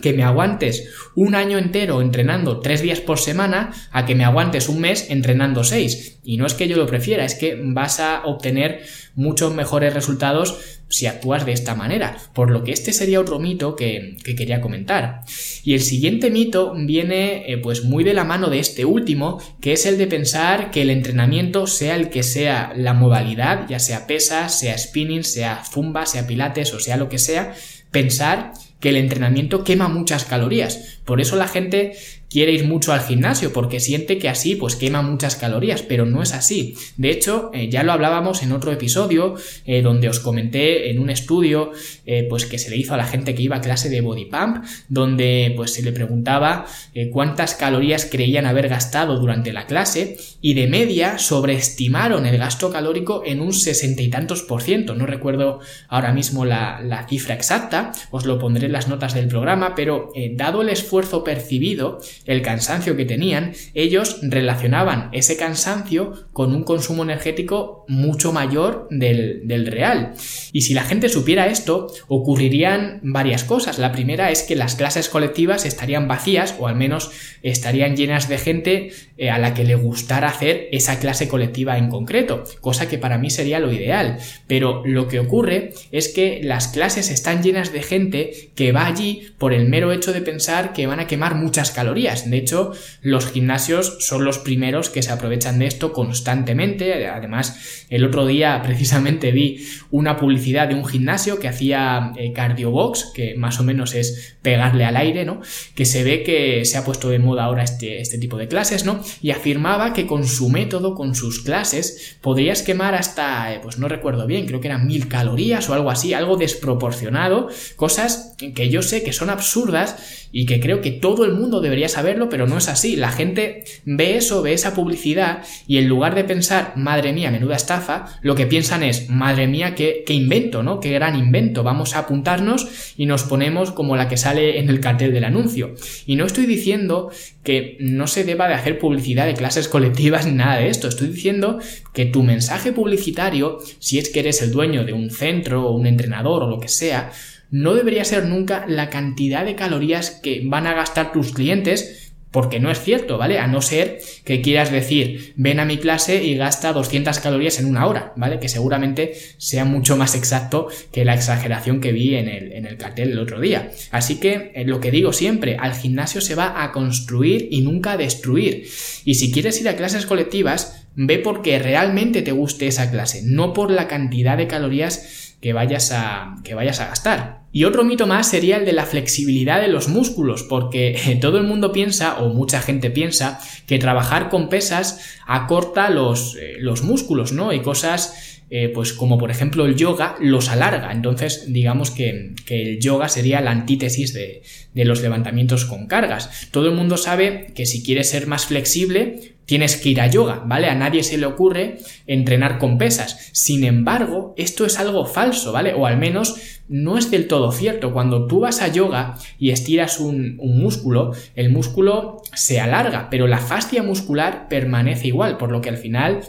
que 0.00 0.12
me 0.12 0.22
aguantes 0.22 0.88
un 1.14 1.34
año 1.34 1.58
entero 1.58 2.00
entrenando 2.00 2.60
tres 2.60 2.82
días 2.82 3.00
por 3.00 3.18
semana 3.18 3.72
a 3.90 4.06
que 4.06 4.14
me 4.14 4.24
aguantes 4.24 4.68
un 4.68 4.80
mes 4.80 5.10
entrenando 5.10 5.64
seis. 5.64 6.18
Y 6.22 6.36
no 6.36 6.46
es 6.46 6.54
que 6.54 6.68
yo 6.68 6.76
lo 6.76 6.86
prefiera, 6.86 7.24
es 7.24 7.34
que 7.34 7.58
vas 7.60 8.00
a 8.00 8.24
obtener 8.24 8.82
muchos 9.14 9.52
mejores 9.54 9.94
resultados 9.94 10.78
si 10.88 11.06
actúas 11.06 11.44
de 11.44 11.52
esta 11.52 11.74
manera. 11.74 12.16
Por 12.34 12.50
lo 12.50 12.64
que 12.64 12.72
este 12.72 12.92
sería 12.92 13.20
otro 13.20 13.38
mito 13.38 13.76
que, 13.76 14.16
quería 14.22 14.60
comentar. 14.60 15.22
Y 15.64 15.74
el 15.74 15.80
siguiente 15.80 16.30
mito 16.30 16.74
viene 16.76 17.50
eh, 17.50 17.58
pues 17.58 17.84
muy 17.84 18.04
de 18.04 18.14
la 18.14 18.24
mano 18.24 18.48
de 18.48 18.60
este 18.60 18.84
último, 18.84 19.42
que 19.60 19.72
es 19.72 19.86
el 19.86 19.98
de 19.98 20.06
pensar 20.06 20.70
que 20.70 20.82
el 20.82 20.90
entrenamiento, 20.90 21.66
sea 21.66 21.96
el 21.96 22.08
que 22.08 22.22
sea 22.22 22.72
la 22.76 22.94
modalidad, 22.94 23.68
ya 23.68 23.78
sea 23.78 24.06
pesa, 24.06 24.48
sea 24.48 24.78
spinning, 24.78 25.24
sea 25.24 25.62
zumba, 25.64 26.06
sea 26.06 26.26
pilates 26.26 26.72
o 26.72 26.80
sea 26.80 26.96
lo 26.96 27.08
que 27.08 27.18
sea, 27.18 27.54
pensar 27.90 28.52
que 28.80 28.90
el 28.90 28.96
entrenamiento 28.96 29.64
quema 29.64 29.88
muchas 29.88 30.24
calorías. 30.24 31.00
Por 31.04 31.20
eso 31.20 31.36
la 31.36 31.48
gente 31.48 31.96
quiere 32.30 32.52
ir 32.52 32.64
mucho 32.64 32.92
al 32.92 33.00
gimnasio 33.00 33.52
porque 33.52 33.80
siente 33.80 34.18
que 34.18 34.28
así 34.28 34.54
pues 34.54 34.76
quema 34.76 35.02
muchas 35.02 35.36
calorías, 35.36 35.82
pero 35.82 36.04
no 36.06 36.22
es 36.22 36.32
así. 36.32 36.74
De 36.96 37.10
hecho, 37.10 37.50
eh, 37.54 37.68
ya 37.68 37.82
lo 37.82 37.92
hablábamos 37.92 38.42
en 38.42 38.52
otro 38.52 38.72
episodio 38.72 39.34
eh, 39.64 39.82
donde 39.82 40.08
os 40.08 40.20
comenté 40.20 40.90
en 40.90 40.98
un 40.98 41.10
estudio 41.10 41.72
eh, 42.06 42.26
pues 42.28 42.46
que 42.46 42.58
se 42.58 42.70
le 42.70 42.76
hizo 42.76 42.94
a 42.94 42.96
la 42.96 43.06
gente 43.06 43.34
que 43.34 43.42
iba 43.42 43.56
a 43.56 43.60
clase 43.60 43.88
de 43.88 44.00
body 44.00 44.26
pump, 44.26 44.64
donde 44.88 45.52
pues 45.56 45.72
se 45.72 45.82
le 45.82 45.92
preguntaba 45.92 46.66
cuántas 47.12 47.54
calorías 47.54 48.06
creían 48.06 48.46
haber 48.46 48.68
gastado 48.68 49.18
durante 49.18 49.52
la 49.52 49.66
clase 49.66 50.16
y 50.40 50.54
de 50.54 50.66
media 50.66 51.18
sobreestimaron 51.18 52.26
el 52.26 52.38
gasto 52.38 52.70
calórico 52.70 53.22
en 53.24 53.40
un 53.40 53.52
sesenta 53.52 54.02
y 54.02 54.08
tantos 54.08 54.42
por 54.42 54.62
ciento. 54.62 54.94
No 54.94 55.06
recuerdo 55.06 55.60
ahora 55.88 56.12
mismo 56.12 56.44
la, 56.44 56.80
la, 56.82 57.06
cifra 57.08 57.34
exacta, 57.34 57.92
os 58.10 58.26
lo 58.26 58.38
pondré 58.38 58.66
en 58.66 58.72
las 58.72 58.88
notas 58.88 59.14
del 59.14 59.28
programa, 59.28 59.74
pero 59.74 60.12
dado 60.32 60.62
el 60.62 60.68
esfuerzo 60.68 61.24
percibido, 61.24 62.00
el 62.28 62.42
cansancio 62.42 62.94
que 62.94 63.06
tenían, 63.06 63.54
ellos 63.74 64.20
relacionaban 64.22 65.08
ese 65.12 65.36
cansancio 65.36 66.28
con 66.32 66.54
un 66.54 66.62
consumo 66.62 67.02
energético 67.02 67.86
mucho 67.88 68.32
mayor 68.32 68.86
del, 68.90 69.48
del 69.48 69.66
real. 69.66 70.12
Y 70.52 70.60
si 70.60 70.74
la 70.74 70.84
gente 70.84 71.08
supiera 71.08 71.46
esto, 71.46 71.90
ocurrirían 72.06 73.00
varias 73.02 73.44
cosas. 73.44 73.78
La 73.78 73.92
primera 73.92 74.30
es 74.30 74.42
que 74.42 74.56
las 74.56 74.76
clases 74.76 75.08
colectivas 75.08 75.64
estarían 75.64 76.06
vacías 76.06 76.54
o 76.58 76.68
al 76.68 76.76
menos 76.76 77.10
estarían 77.42 77.96
llenas 77.96 78.28
de 78.28 78.36
gente 78.36 78.92
eh, 79.16 79.30
a 79.30 79.38
la 79.38 79.54
que 79.54 79.64
le 79.64 79.74
gustara 79.74 80.28
hacer 80.28 80.68
esa 80.70 80.98
clase 80.98 81.28
colectiva 81.28 81.78
en 81.78 81.88
concreto, 81.88 82.44
cosa 82.60 82.88
que 82.88 82.98
para 82.98 83.16
mí 83.16 83.30
sería 83.30 83.58
lo 83.58 83.72
ideal. 83.72 84.18
Pero 84.46 84.82
lo 84.84 85.08
que 85.08 85.18
ocurre 85.18 85.72
es 85.92 86.08
que 86.08 86.40
las 86.42 86.68
clases 86.68 87.10
están 87.10 87.42
llenas 87.42 87.72
de 87.72 87.82
gente 87.82 88.50
que 88.54 88.72
va 88.72 88.86
allí 88.86 89.32
por 89.38 89.54
el 89.54 89.66
mero 89.66 89.92
hecho 89.92 90.12
de 90.12 90.20
pensar 90.20 90.74
que 90.74 90.86
van 90.86 91.00
a 91.00 91.06
quemar 91.06 91.34
muchas 91.34 91.70
calorías 91.70 92.17
de 92.26 92.36
hecho, 92.36 92.72
los 93.02 93.30
gimnasios 93.30 93.98
son 94.00 94.24
los 94.24 94.38
primeros 94.38 94.90
que 94.90 95.02
se 95.02 95.12
aprovechan 95.12 95.58
de 95.58 95.66
esto 95.66 95.92
constantemente. 95.92 97.06
Además, 97.06 97.86
el 97.90 98.04
otro 98.04 98.26
día 98.26 98.60
precisamente 98.64 99.32
vi 99.32 99.66
una 99.90 100.16
publicidad 100.16 100.68
de 100.68 100.74
un 100.74 100.84
gimnasio 100.84 101.38
que 101.38 101.48
hacía 101.48 102.12
eh, 102.16 102.32
Cardiobox, 102.32 103.12
que 103.14 103.34
más 103.36 103.60
o 103.60 103.64
menos 103.64 103.94
es 103.94 104.36
pegarle 104.42 104.84
al 104.84 104.96
aire, 104.96 105.24
¿no? 105.24 105.40
Que 105.74 105.84
se 105.84 106.04
ve 106.04 106.22
que 106.22 106.64
se 106.64 106.78
ha 106.78 106.84
puesto 106.84 107.08
de 107.08 107.18
moda 107.18 107.44
ahora 107.44 107.64
este, 107.64 108.00
este 108.00 108.18
tipo 108.18 108.36
de 108.36 108.48
clases, 108.48 108.84
¿no? 108.84 109.02
Y 109.20 109.30
afirmaba 109.30 109.92
que 109.92 110.06
con 110.06 110.26
su 110.26 110.48
método, 110.48 110.94
con 110.94 111.14
sus 111.14 111.40
clases, 111.40 112.18
podrías 112.20 112.62
quemar 112.62 112.94
hasta, 112.94 113.54
eh, 113.54 113.60
pues 113.62 113.78
no 113.78 113.88
recuerdo 113.88 114.26
bien, 114.26 114.46
creo 114.46 114.60
que 114.60 114.68
eran 114.68 114.86
mil 114.86 115.08
calorías 115.08 115.68
o 115.68 115.74
algo 115.74 115.90
así, 115.90 116.14
algo 116.14 116.36
desproporcionado, 116.36 117.48
cosas 117.76 118.34
que 118.38 118.68
yo 118.68 118.82
sé 118.82 119.02
que 119.02 119.12
son 119.12 119.30
absurdas 119.30 120.28
y 120.32 120.46
que 120.46 120.60
creo 120.60 120.80
que 120.80 120.90
todo 120.92 121.24
el 121.24 121.32
mundo 121.32 121.60
debería 121.60 121.88
saberlo, 121.98 122.28
pero 122.28 122.46
no 122.46 122.58
es 122.58 122.68
así. 122.68 122.94
La 122.94 123.10
gente 123.10 123.64
ve 123.84 124.16
eso, 124.16 124.40
ve 124.40 124.52
esa 124.52 124.72
publicidad 124.72 125.42
y 125.66 125.78
en 125.78 125.88
lugar 125.88 126.14
de 126.14 126.22
pensar, 126.22 126.74
madre 126.76 127.12
mía, 127.12 127.32
menuda 127.32 127.56
estafa, 127.56 128.06
lo 128.22 128.36
que 128.36 128.46
piensan 128.46 128.84
es, 128.84 129.10
madre 129.10 129.48
mía, 129.48 129.74
qué, 129.74 130.04
qué 130.06 130.14
invento, 130.14 130.62
¿no? 130.62 130.78
Qué 130.78 130.92
gran 130.92 131.16
invento. 131.16 131.64
Vamos 131.64 131.96
a 131.96 132.00
apuntarnos 132.00 132.94
y 132.96 133.06
nos 133.06 133.24
ponemos 133.24 133.72
como 133.72 133.96
la 133.96 134.08
que 134.08 134.16
sale 134.16 134.60
en 134.60 134.68
el 134.68 134.78
cartel 134.78 135.12
del 135.12 135.24
anuncio. 135.24 135.74
Y 136.06 136.14
no 136.14 136.24
estoy 136.24 136.46
diciendo 136.46 137.10
que 137.42 137.76
no 137.80 138.06
se 138.06 138.22
deba 138.22 138.46
de 138.46 138.54
hacer 138.54 138.78
publicidad 138.78 139.26
de 139.26 139.34
clases 139.34 139.66
colectivas 139.66 140.24
ni 140.24 140.32
nada 140.32 140.60
de 140.60 140.68
esto. 140.68 140.86
Estoy 140.86 141.08
diciendo 141.08 141.58
que 141.92 142.06
tu 142.06 142.22
mensaje 142.22 142.72
publicitario, 142.72 143.58
si 143.80 143.98
es 143.98 144.10
que 144.10 144.20
eres 144.20 144.40
el 144.42 144.52
dueño 144.52 144.84
de 144.84 144.92
un 144.92 145.10
centro 145.10 145.66
o 145.66 145.74
un 145.74 145.86
entrenador 145.86 146.44
o 146.44 146.48
lo 146.48 146.60
que 146.60 146.68
sea, 146.68 147.10
no 147.50 147.74
debería 147.74 148.04
ser 148.04 148.26
nunca 148.26 148.64
la 148.68 148.90
cantidad 148.90 149.44
de 149.44 149.54
calorías 149.54 150.10
que 150.10 150.42
van 150.44 150.66
a 150.66 150.74
gastar 150.74 151.12
tus 151.12 151.32
clientes, 151.32 152.08
porque 152.30 152.60
no 152.60 152.70
es 152.70 152.80
cierto, 152.82 153.16
¿vale? 153.16 153.38
A 153.38 153.46
no 153.46 153.62
ser 153.62 154.00
que 154.24 154.42
quieras 154.42 154.70
decir, 154.70 155.32
ven 155.36 155.60
a 155.60 155.64
mi 155.64 155.78
clase 155.78 156.22
y 156.22 156.36
gasta 156.36 156.72
200 156.72 157.18
calorías 157.20 157.58
en 157.58 157.66
una 157.66 157.86
hora, 157.86 158.12
¿vale? 158.16 158.38
Que 158.38 158.50
seguramente 158.50 159.14
sea 159.38 159.64
mucho 159.64 159.96
más 159.96 160.14
exacto 160.14 160.68
que 160.92 161.04
la 161.04 161.14
exageración 161.14 161.80
que 161.80 161.92
vi 161.92 162.16
en 162.16 162.28
el, 162.28 162.52
en 162.52 162.66
el 162.66 162.76
cartel 162.76 163.12
el 163.12 163.18
otro 163.18 163.40
día. 163.40 163.70
Así 163.90 164.20
que 164.20 164.52
eh, 164.54 164.64
lo 164.66 164.80
que 164.80 164.90
digo 164.90 165.12
siempre, 165.12 165.56
al 165.58 165.74
gimnasio 165.74 166.20
se 166.20 166.34
va 166.34 166.62
a 166.62 166.72
construir 166.72 167.48
y 167.50 167.62
nunca 167.62 167.92
a 167.92 167.96
destruir. 167.96 168.68
Y 169.04 169.14
si 169.14 169.32
quieres 169.32 169.58
ir 169.60 169.68
a 169.68 169.76
clases 169.76 170.04
colectivas, 170.04 170.86
ve 170.96 171.18
porque 171.18 171.58
realmente 171.58 172.20
te 172.22 172.32
guste 172.32 172.66
esa 172.66 172.90
clase, 172.90 173.22
no 173.24 173.54
por 173.54 173.70
la 173.70 173.88
cantidad 173.88 174.36
de 174.36 174.48
calorías 174.48 175.36
que 175.40 175.52
vayas 175.52 175.92
a, 175.92 176.36
que 176.44 176.54
vayas 176.54 176.80
a 176.80 176.88
gastar. 176.88 177.37
Y 177.50 177.64
otro 177.64 177.82
mito 177.82 178.06
más 178.06 178.28
sería 178.28 178.58
el 178.58 178.66
de 178.66 178.72
la 178.72 178.84
flexibilidad 178.84 179.60
de 179.60 179.68
los 179.68 179.88
músculos, 179.88 180.42
porque 180.42 181.18
todo 181.20 181.38
el 181.38 181.44
mundo 181.44 181.72
piensa, 181.72 182.18
o 182.18 182.28
mucha 182.28 182.60
gente 182.60 182.90
piensa, 182.90 183.40
que 183.66 183.78
trabajar 183.78 184.28
con 184.28 184.48
pesas 184.48 185.00
acorta 185.26 185.90
los, 185.90 186.36
eh, 186.36 186.56
los 186.58 186.82
músculos, 186.82 187.32
¿no? 187.32 187.52
Y 187.52 187.60
cosas 187.60 188.37
eh, 188.50 188.70
pues 188.74 188.92
como 188.92 189.18
por 189.18 189.30
ejemplo 189.30 189.66
el 189.66 189.76
yoga 189.76 190.16
los 190.20 190.48
alarga. 190.48 190.92
Entonces, 190.92 191.52
digamos 191.52 191.90
que, 191.90 192.34
el 192.48 192.80
yoga 192.80 193.08
sería 193.08 193.40
la 193.40 193.50
antítesis 193.50 194.12
de, 194.14 194.42
de, 194.74 194.84
los 194.84 195.02
levantamientos 195.02 195.64
con 195.64 195.86
cargas. 195.86 196.48
Todo 196.50 196.68
el 196.68 196.74
mundo 196.74 196.96
sabe 196.96 197.52
que 197.54 197.66
si 197.66 197.82
quieres 197.82 198.08
ser 198.10 198.26
más 198.26 198.46
flexible, 198.46 199.36
tienes 199.48 199.76
que 199.76 199.88
ir 199.88 200.00
a 200.02 200.06
yoga, 200.06 200.42
¿vale? 200.44 200.68
A 200.68 200.74
nadie 200.74 201.02
se 201.02 201.16
le 201.16 201.24
ocurre 201.24 201.78
entrenar 202.06 202.58
con 202.58 202.76
pesas. 202.76 203.30
Sin 203.32 203.64
embargo, 203.64 204.34
esto 204.36 204.66
es 204.66 204.78
algo 204.78 205.06
falso, 205.06 205.52
¿vale? 205.52 205.72
O 205.72 205.86
al 205.86 205.96
menos 205.96 206.36
no 206.68 206.98
es 206.98 207.10
del 207.10 207.28
todo 207.28 207.50
cierto. 207.50 207.94
Cuando 207.94 208.26
tú 208.26 208.40
vas 208.40 208.60
a 208.60 208.68
yoga 208.68 209.16
y 209.38 209.50
estiras 209.50 210.00
un, 210.00 210.36
un 210.38 210.60
músculo, 210.60 211.12
el 211.34 211.50
músculo 211.50 212.22
se 212.34 212.60
alarga, 212.60 213.08
pero 213.10 213.26
la 213.26 213.38
fascia 213.38 213.82
muscular 213.82 214.48
permanece 214.48 215.08
igual, 215.08 215.38
por 215.38 215.50
lo 215.50 215.62
que 215.62 215.70
al 215.70 215.78
final 215.78 216.20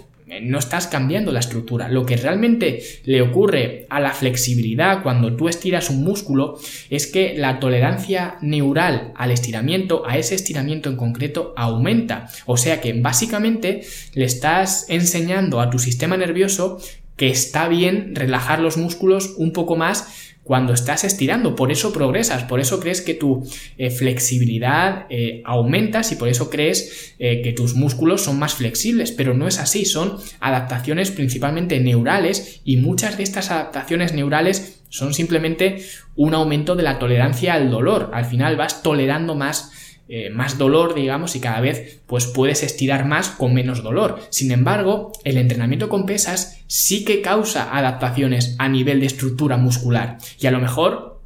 no 0.41 0.59
estás 0.59 0.87
cambiando 0.87 1.31
la 1.31 1.39
estructura. 1.39 1.89
Lo 1.89 2.05
que 2.05 2.17
realmente 2.17 2.81
le 3.03 3.21
ocurre 3.21 3.85
a 3.89 3.99
la 3.99 4.13
flexibilidad 4.13 5.01
cuando 5.03 5.35
tú 5.35 5.49
estiras 5.49 5.89
un 5.89 6.03
músculo 6.03 6.59
es 6.89 7.07
que 7.07 7.35
la 7.35 7.59
tolerancia 7.59 8.37
neural 8.41 9.13
al 9.15 9.31
estiramiento, 9.31 10.03
a 10.05 10.17
ese 10.17 10.35
estiramiento 10.35 10.89
en 10.89 10.97
concreto, 10.97 11.53
aumenta. 11.57 12.29
O 12.45 12.57
sea 12.57 12.81
que 12.81 12.93
básicamente 12.93 13.81
le 14.13 14.25
estás 14.25 14.85
enseñando 14.89 15.61
a 15.61 15.69
tu 15.69 15.79
sistema 15.79 16.17
nervioso 16.17 16.79
que 17.19 17.29
está 17.29 17.67
bien 17.67 18.15
relajar 18.15 18.61
los 18.61 18.77
músculos 18.77 19.33
un 19.37 19.51
poco 19.51 19.75
más 19.75 20.28
cuando 20.43 20.73
estás 20.73 21.03
estirando. 21.03 21.55
Por 21.55 21.71
eso 21.71 21.93
progresas, 21.93 22.43
por 22.43 22.59
eso 22.59 22.79
crees 22.79 23.01
que 23.01 23.13
tu 23.13 23.47
eh, 23.77 23.91
flexibilidad 23.91 25.05
eh, 25.09 25.41
aumentas 25.45 26.11
y 26.11 26.15
por 26.15 26.27
eso 26.27 26.49
crees 26.49 27.15
eh, 27.19 27.41
que 27.43 27.53
tus 27.53 27.75
músculos 27.75 28.21
son 28.21 28.39
más 28.39 28.55
flexibles. 28.55 29.11
Pero 29.11 29.33
no 29.33 29.47
es 29.47 29.59
así, 29.59 29.85
son 29.85 30.17
adaptaciones 30.39 31.11
principalmente 31.11 31.79
neurales 31.79 32.61
y 32.63 32.77
muchas 32.77 33.17
de 33.17 33.23
estas 33.23 33.51
adaptaciones 33.51 34.13
neurales 34.13 34.81
son 34.89 35.13
simplemente 35.13 35.83
un 36.15 36.33
aumento 36.33 36.75
de 36.75 36.83
la 36.83 36.97
tolerancia 36.97 37.53
al 37.53 37.69
dolor. 37.69 38.09
Al 38.13 38.25
final 38.25 38.55
vas 38.55 38.81
tolerando 38.81 39.35
más 39.35 39.71
eh, 40.11 40.31
más 40.31 40.57
dolor, 40.57 40.95
digamos, 40.95 41.35
y 41.35 41.39
cada 41.39 41.61
vez 41.61 42.01
pues 42.07 42.25
puedes 42.25 42.63
estirar 42.63 43.05
más 43.05 43.29
con 43.29 43.53
menos 43.53 43.83
dolor. 43.83 44.19
Sin 44.31 44.51
embargo, 44.51 45.11
el 45.23 45.37
entrenamiento 45.37 45.87
con 45.87 46.07
pesas 46.07 46.63
sí 46.65 47.05
que 47.05 47.21
causa 47.21 47.77
adaptaciones 47.77 48.55
a 48.57 48.67
nivel 48.69 49.01
de 49.01 49.05
estructura 49.05 49.57
muscular. 49.57 50.17
Y 50.39 50.47
a 50.47 50.51
lo 50.51 50.59
mejor 50.59 51.18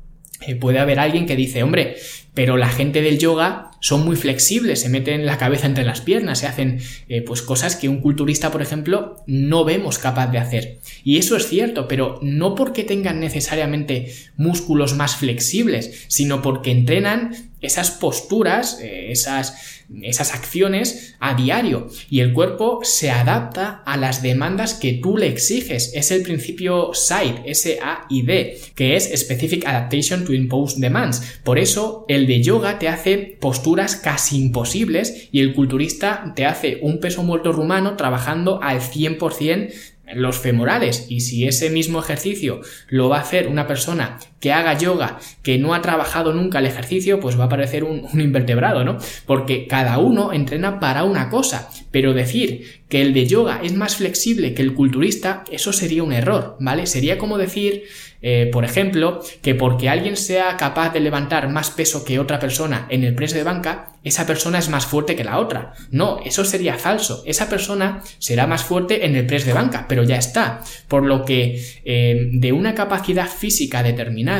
eh, 0.47 0.55
puede 0.55 0.79
haber 0.79 0.99
alguien 0.99 1.25
que 1.25 1.35
dice, 1.35 1.63
hombre, 1.63 1.95
pero 2.33 2.57
la 2.57 2.69
gente 2.69 3.01
del 3.01 3.19
yoga 3.19 3.71
son 3.79 4.05
muy 4.05 4.15
flexibles, 4.15 4.81
se 4.81 4.89
meten 4.89 5.25
la 5.25 5.37
cabeza 5.37 5.67
entre 5.67 5.83
las 5.83 6.01
piernas, 6.01 6.39
se 6.39 6.47
hacen 6.47 6.79
eh, 7.09 7.21
pues 7.21 7.41
cosas 7.41 7.75
que 7.75 7.89
un 7.89 8.01
culturista, 8.01 8.51
por 8.51 8.61
ejemplo, 8.61 9.23
no 9.27 9.65
vemos 9.65 9.99
capaz 9.99 10.27
de 10.27 10.39
hacer. 10.39 10.79
Y 11.03 11.17
eso 11.17 11.35
es 11.35 11.47
cierto, 11.47 11.87
pero 11.87 12.19
no 12.21 12.55
porque 12.55 12.83
tengan 12.83 13.19
necesariamente 13.19 14.13
músculos 14.37 14.95
más 14.95 15.17
flexibles, 15.17 16.05
sino 16.07 16.41
porque 16.41 16.71
entrenan 16.71 17.35
esas 17.61 17.91
posturas, 17.91 18.79
eh, 18.81 19.11
esas 19.11 19.82
esas 20.01 20.33
acciones 20.33 21.15
a 21.19 21.35
diario 21.35 21.87
y 22.09 22.21
el 22.21 22.33
cuerpo 22.33 22.79
se 22.83 23.11
adapta 23.11 23.83
a 23.85 23.97
las 23.97 24.21
demandas 24.21 24.73
que 24.73 24.93
tú 24.93 25.17
le 25.17 25.27
exiges. 25.27 25.91
Es 25.93 26.11
el 26.11 26.23
principio 26.23 26.93
SAID, 26.93 27.35
S-A-I-D, 27.45 28.59
que 28.75 28.95
es 28.95 29.11
Specific 29.15 29.65
Adaptation 29.65 30.25
to 30.25 30.33
Impose 30.33 30.79
Demands. 30.79 31.39
Por 31.43 31.59
eso 31.59 32.05
el 32.07 32.27
de 32.27 32.41
yoga 32.41 32.79
te 32.79 32.87
hace 32.87 33.37
posturas 33.39 33.95
casi 33.95 34.37
imposibles 34.37 35.29
y 35.31 35.41
el 35.41 35.53
culturista 35.53 36.33
te 36.35 36.45
hace 36.45 36.79
un 36.81 36.99
peso 36.99 37.23
muerto 37.23 37.51
rumano 37.51 37.95
trabajando 37.95 38.61
al 38.61 38.79
100% 38.81 39.73
los 40.15 40.37
femorales 40.37 41.07
y 41.09 41.21
si 41.21 41.47
ese 41.47 41.69
mismo 41.69 41.99
ejercicio 41.99 42.61
lo 42.87 43.09
va 43.09 43.17
a 43.17 43.21
hacer 43.21 43.47
una 43.47 43.67
persona 43.67 44.19
que 44.43 44.51
haga 44.51 44.77
yoga 44.77 45.19
que 45.41 45.57
no 45.57 45.73
ha 45.73 45.81
trabajado 45.81 46.33
nunca 46.33 46.59
el 46.59 46.65
ejercicio 46.65 47.21
pues 47.21 47.39
va 47.39 47.45
a 47.45 47.49
parecer 47.49 47.85
un, 47.85 48.09
invertebrado 48.19 48.83
no 48.83 48.97
porque 49.25 49.67
cada 49.67 49.99
uno 49.99 50.33
entrena 50.33 50.81
para 50.81 51.05
una 51.05 51.29
cosa 51.29 51.69
pero 51.91 52.13
decir 52.13 52.83
que 52.89 53.01
el 53.01 53.13
de 53.13 53.25
yoga 53.25 53.61
es 53.63 53.73
más 53.73 53.95
flexible 53.95 54.53
que 54.53 54.61
el 54.61 54.73
culturista 54.73 55.45
eso 55.49 55.71
sería 55.71 56.03
un 56.03 56.11
error 56.11 56.57
vale 56.59 56.87
sería 56.87 57.17
como 57.17 57.37
decir 57.37 57.85
eh, 58.25 58.49
por 58.53 58.63
ejemplo, 58.63 59.21
que 59.41 59.53
porque 59.53 59.89
alguien 59.89 60.15
sea 60.15 60.55
capaz 60.55 60.93
de 60.93 61.01
levantar 61.01 61.49
más 61.49 61.71
peso 61.71 62.05
que 62.05 62.19
otra 62.19 62.39
persona 62.39 62.87
en 62.89 63.03
el 63.03 63.15
press 63.15 63.33
de 63.33 63.43
banca, 63.43 63.91
esa 64.05 64.25
persona 64.25 64.59
es 64.59 64.69
más 64.69 64.85
fuerte 64.85 65.17
que 65.17 65.25
la 65.25 65.39
otra. 65.39 65.73
No, 65.91 66.19
eso 66.23 66.45
sería 66.45 66.75
falso. 66.75 67.21
Esa 67.25 67.49
persona 67.49 68.01
será 68.19 68.47
más 68.47 68.63
fuerte 68.63 69.05
en 69.05 69.17
el 69.17 69.25
press 69.25 69.45
de 69.45 69.51
banca, 69.51 69.87
pero 69.89 70.03
ya 70.03 70.15
está. 70.15 70.61
Por 70.87 71.03
lo 71.03 71.25
que 71.25 71.61
eh, 71.83 72.29
de 72.31 72.53
una 72.53 72.73
capacidad 72.73 73.27
física 73.27 73.83
determinada 73.83 74.32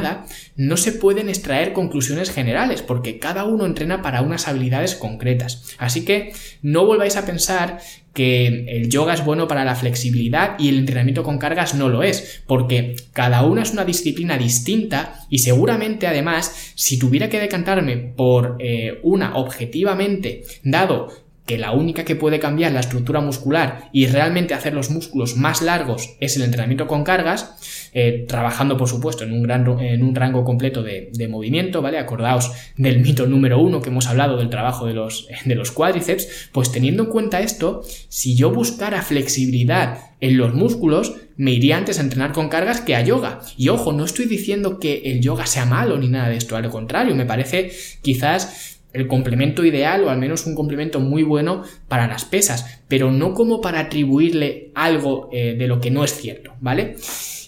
no 0.56 0.78
se 0.78 0.92
pueden 0.92 1.30
extraer 1.30 1.74
conclusiones 1.74 2.32
generales, 2.32 2.82
porque 2.82 3.20
cada 3.20 3.46
uno 3.46 3.66
entrena 3.66 4.02
para 4.02 4.22
unas 4.22 4.48
habilidades 4.48 4.96
concretas. 4.96 5.76
Así 5.78 6.06
que 6.06 6.34
no 6.62 6.86
volváis 6.86 7.16
a 7.18 7.26
pensar 7.26 7.80
que 8.14 8.66
el 8.68 8.90
yoga 8.90 9.16
es 9.16 9.26
bueno 9.26 9.48
para 9.48 9.66
la 9.66 9.76
flexibilidad 9.76 10.56
y 10.60 10.70
el 10.70 10.78
entrenamiento 10.78 11.24
con 11.24 11.40
cargas 11.40 11.74
no 11.74 11.90
lo 11.90 12.04
es, 12.04 12.44
porque 12.46 12.96
cada 13.12 13.44
uno 13.44 13.62
es 13.62 13.72
una 13.72 13.86
disciplina 13.86 14.38
distinta 14.38 15.26
y 15.30 15.40
seguramente 15.40 16.06
además 16.06 16.74
si 16.76 17.00
tuviera 17.00 17.30
que 17.30 17.40
decantarme 17.40 17.98
por 17.98 18.58
eh, 18.60 19.00
una 19.02 19.36
objetivamente, 19.36 20.44
dado 20.64 21.23
que 21.46 21.58
la 21.58 21.72
única 21.72 22.06
que 22.06 22.16
puede 22.16 22.40
cambiar 22.40 22.72
la 22.72 22.80
estructura 22.80 23.20
muscular 23.20 23.90
y 23.92 24.08
realmente 24.08 24.54
hacer 24.54 24.74
los 24.74 24.90
músculos 24.90 25.36
más 25.36 25.62
largos 25.62 26.16
es 26.20 26.38
el 26.38 26.44
entrenamiento 26.44 26.88
con 26.88 27.04
cargas, 27.04 27.90
eh, 27.94 28.26
trabajando 28.28 28.78
por 28.78 28.88
supuesto 28.88 29.24
en 29.24 29.34
un, 29.34 29.44
gran, 29.44 29.68
en 29.82 30.04
un 30.04 30.16
rango 30.16 30.46
completo 30.46 30.84
de, 30.84 31.28
movimiento, 31.30 31.82
¿vale? 31.82 31.98
Acordaos 32.00 32.52
del 32.78 33.00
mito 33.00 33.26
número 33.26 33.60
uno 33.60 33.82
que 33.82 33.90
hemos 33.90 34.08
hablado 34.08 34.38
del 34.38 34.50
trabajo 34.50 34.86
de 34.86 34.94
los, 34.94 35.28
de 35.46 35.56
los 35.56 35.72
cuádriceps, 35.72 36.50
pues 36.52 36.72
teniendo 36.72 37.04
en 37.04 37.10
cuenta 37.10 37.42
esto, 37.42 37.82
si 38.10 38.36
yo 38.36 38.52
buscara 38.52 39.02
flexibilidad 39.02 40.00
en 40.22 40.38
los 40.38 40.54
músculos, 40.54 41.16
me 41.36 41.52
iría 41.52 41.78
antes 41.78 42.00
a 42.00 42.02
entrenar 42.02 42.32
con 42.32 42.48
cargas 42.48 42.82
que 42.82 42.96
a 42.96 43.02
yoga. 43.02 43.42
Y 43.58 43.70
ojo, 43.70 43.92
no 43.92 44.06
estoy 44.06 44.26
diciendo 44.26 44.80
que 44.80 45.02
el 45.06 45.22
yoga 45.22 45.46
sea 45.46 45.66
malo 45.66 45.98
ni 45.98 46.08
nada 46.08 46.30
de 46.30 46.38
esto, 46.38 46.56
al 46.56 46.70
contrario, 46.70 47.16
me 47.16 47.26
parece 47.26 47.72
quizás 48.02 48.73
el 48.94 49.08
complemento 49.08 49.66
ideal 49.66 50.04
o 50.04 50.10
al 50.10 50.20
menos 50.20 50.46
un 50.46 50.56
complemento 50.56 51.00
muy 51.00 51.24
bueno 51.24 51.64
para 51.88 52.08
las 52.08 52.26
pesas, 52.26 52.82
pero 52.88 53.12
no 53.12 53.34
como 53.34 53.60
para 53.60 53.80
atribuirle 53.80 54.72
algo 54.76 55.30
eh, 55.32 55.56
de 55.58 55.68
lo 55.68 55.82
que 55.82 55.92
no 55.92 56.04
es 56.04 56.16
cierto, 56.16 56.54
¿vale? 56.60 56.96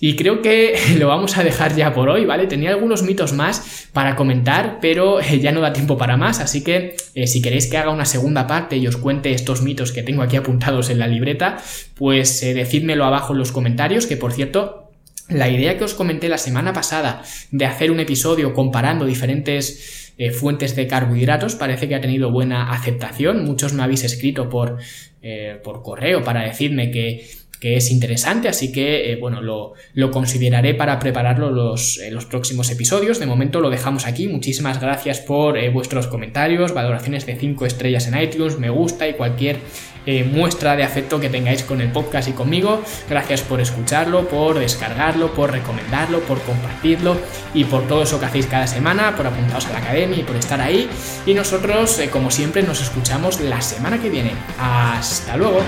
Y 0.02 0.16
creo 0.16 0.42
que 0.42 0.76
lo 0.98 1.08
vamos 1.08 1.38
a 1.38 1.44
dejar 1.44 1.76
ya 1.76 1.94
por 1.94 2.10
hoy, 2.10 2.26
¿vale? 2.26 2.48
Tenía 2.48 2.72
algunos 2.72 3.04
mitos 3.04 3.34
más 3.34 3.88
para 3.94 4.16
comentar, 4.16 4.80
pero 4.82 5.22
eh, 5.22 5.40
ya 5.40 5.52
no 5.52 5.62
da 5.62 5.72
tiempo 5.72 5.98
para 5.98 6.18
más, 6.18 6.40
así 6.40 6.64
que 6.64 6.96
eh, 7.14 7.28
si 7.28 7.42
queréis 7.42 7.68
que 7.68 7.78
haga 7.78 7.92
una 7.92 8.06
segunda 8.06 8.48
parte 8.48 8.78
y 8.78 8.88
os 8.88 8.98
cuente 8.98 9.32
estos 9.32 9.62
mitos 9.62 9.92
que 9.92 10.04
tengo 10.04 10.24
aquí 10.24 10.36
apuntados 10.36 10.90
en 10.90 11.00
la 11.00 11.08
libreta, 11.08 11.58
pues 11.94 12.42
decídmelo 12.42 13.06
abajo 13.06 13.34
en 13.34 13.40
los 13.40 13.52
comentarios, 13.52 14.08
que 14.08 14.18
por 14.18 14.34
cierto, 14.34 14.86
la 15.30 15.50
idea 15.50 15.78
que 15.78 15.84
os 15.84 15.96
comenté 15.96 16.30
la 16.30 16.38
semana 16.38 16.72
pasada 16.72 17.24
de 17.52 17.66
hacer 17.66 17.90
un 17.90 18.00
episodio 18.00 18.54
comparando 18.54 19.06
diferentes 19.06 20.05
eh, 20.18 20.32
fuentes 20.32 20.76
de 20.76 20.88
carbohidratos. 20.88 21.56
Parece 21.56 21.88
que 21.88 21.96
ha 21.96 22.02
tenido 22.02 22.32
buena 22.32 22.72
aceptación. 22.72 23.44
Muchos 23.46 23.74
me 23.74 23.84
habéis 23.84 24.04
escrito 24.04 24.50
por, 24.50 24.78
eh, 25.22 25.60
por 25.64 25.82
correo 25.82 26.24
para 26.24 26.44
decirme 26.44 26.92
que 26.92 27.26
que 27.60 27.78
es 27.78 27.90
interesante, 27.90 28.50
así 28.50 28.74
que 28.74 29.12
eh, 29.12 29.16
bueno, 29.16 29.42
lo, 29.42 30.12
consideraré 30.12 30.76
para 30.76 31.00
prepararlo 31.00 31.50
los, 31.52 32.00
los, 32.12 32.26
próximos 32.26 32.70
episodios. 32.70 33.18
De 33.18 33.26
momento 33.26 33.62
lo 33.62 33.70
dejamos 33.70 34.06
aquí. 34.06 34.28
Muchísimas 34.28 34.80
gracias 34.80 35.22
por 35.22 35.58
vuestros 35.72 36.08
comentarios, 36.08 36.74
valoraciones 36.74 37.26
de 37.26 37.38
5 37.38 37.66
estrellas 37.66 38.08
en 38.08 38.22
iTunes, 38.22 38.60
me 38.60 38.70
gusta 38.70 39.08
y 39.08 39.14
cualquier 39.14 39.58
muestra 40.24 40.76
de 40.76 40.84
afecto 40.84 41.20
que 41.20 41.30
tengáis 41.30 41.64
con 41.64 41.82
el 41.82 41.92
podcast 41.92 42.28
y 42.28 42.34
conmigo. 42.34 42.82
Gracias 43.10 43.42
por 43.42 43.62
escucharlo, 43.62 44.28
por 44.28 44.60
descargarlo, 44.60 45.34
por 45.34 45.52
recomendarlo, 45.52 46.20
por 46.22 46.42
compartirlo 46.42 47.18
y 47.54 47.64
por 47.66 47.88
todo 47.88 48.04
eso 48.04 48.20
que 48.20 48.26
hacéis 48.26 48.48
cada 48.48 48.68
semana, 48.68 49.16
por 49.16 49.28
apuntaros 49.28 49.66
a 49.68 49.74
la 49.74 49.80
academia 49.80 50.20
y 50.20 50.24
por 50.24 50.36
estar 50.36 50.62
ahí. 50.62 50.90
Y 51.26 51.34
nosotros, 51.34 52.00
como 52.12 52.32
siempre, 52.32 52.64
nos 52.64 52.82
escuchamos 52.82 53.40
la 53.42 53.62
semana 53.62 54.02
que 54.02 54.10
viene. 54.10 54.32
Hasta 54.60 55.38
luego. 55.38 55.62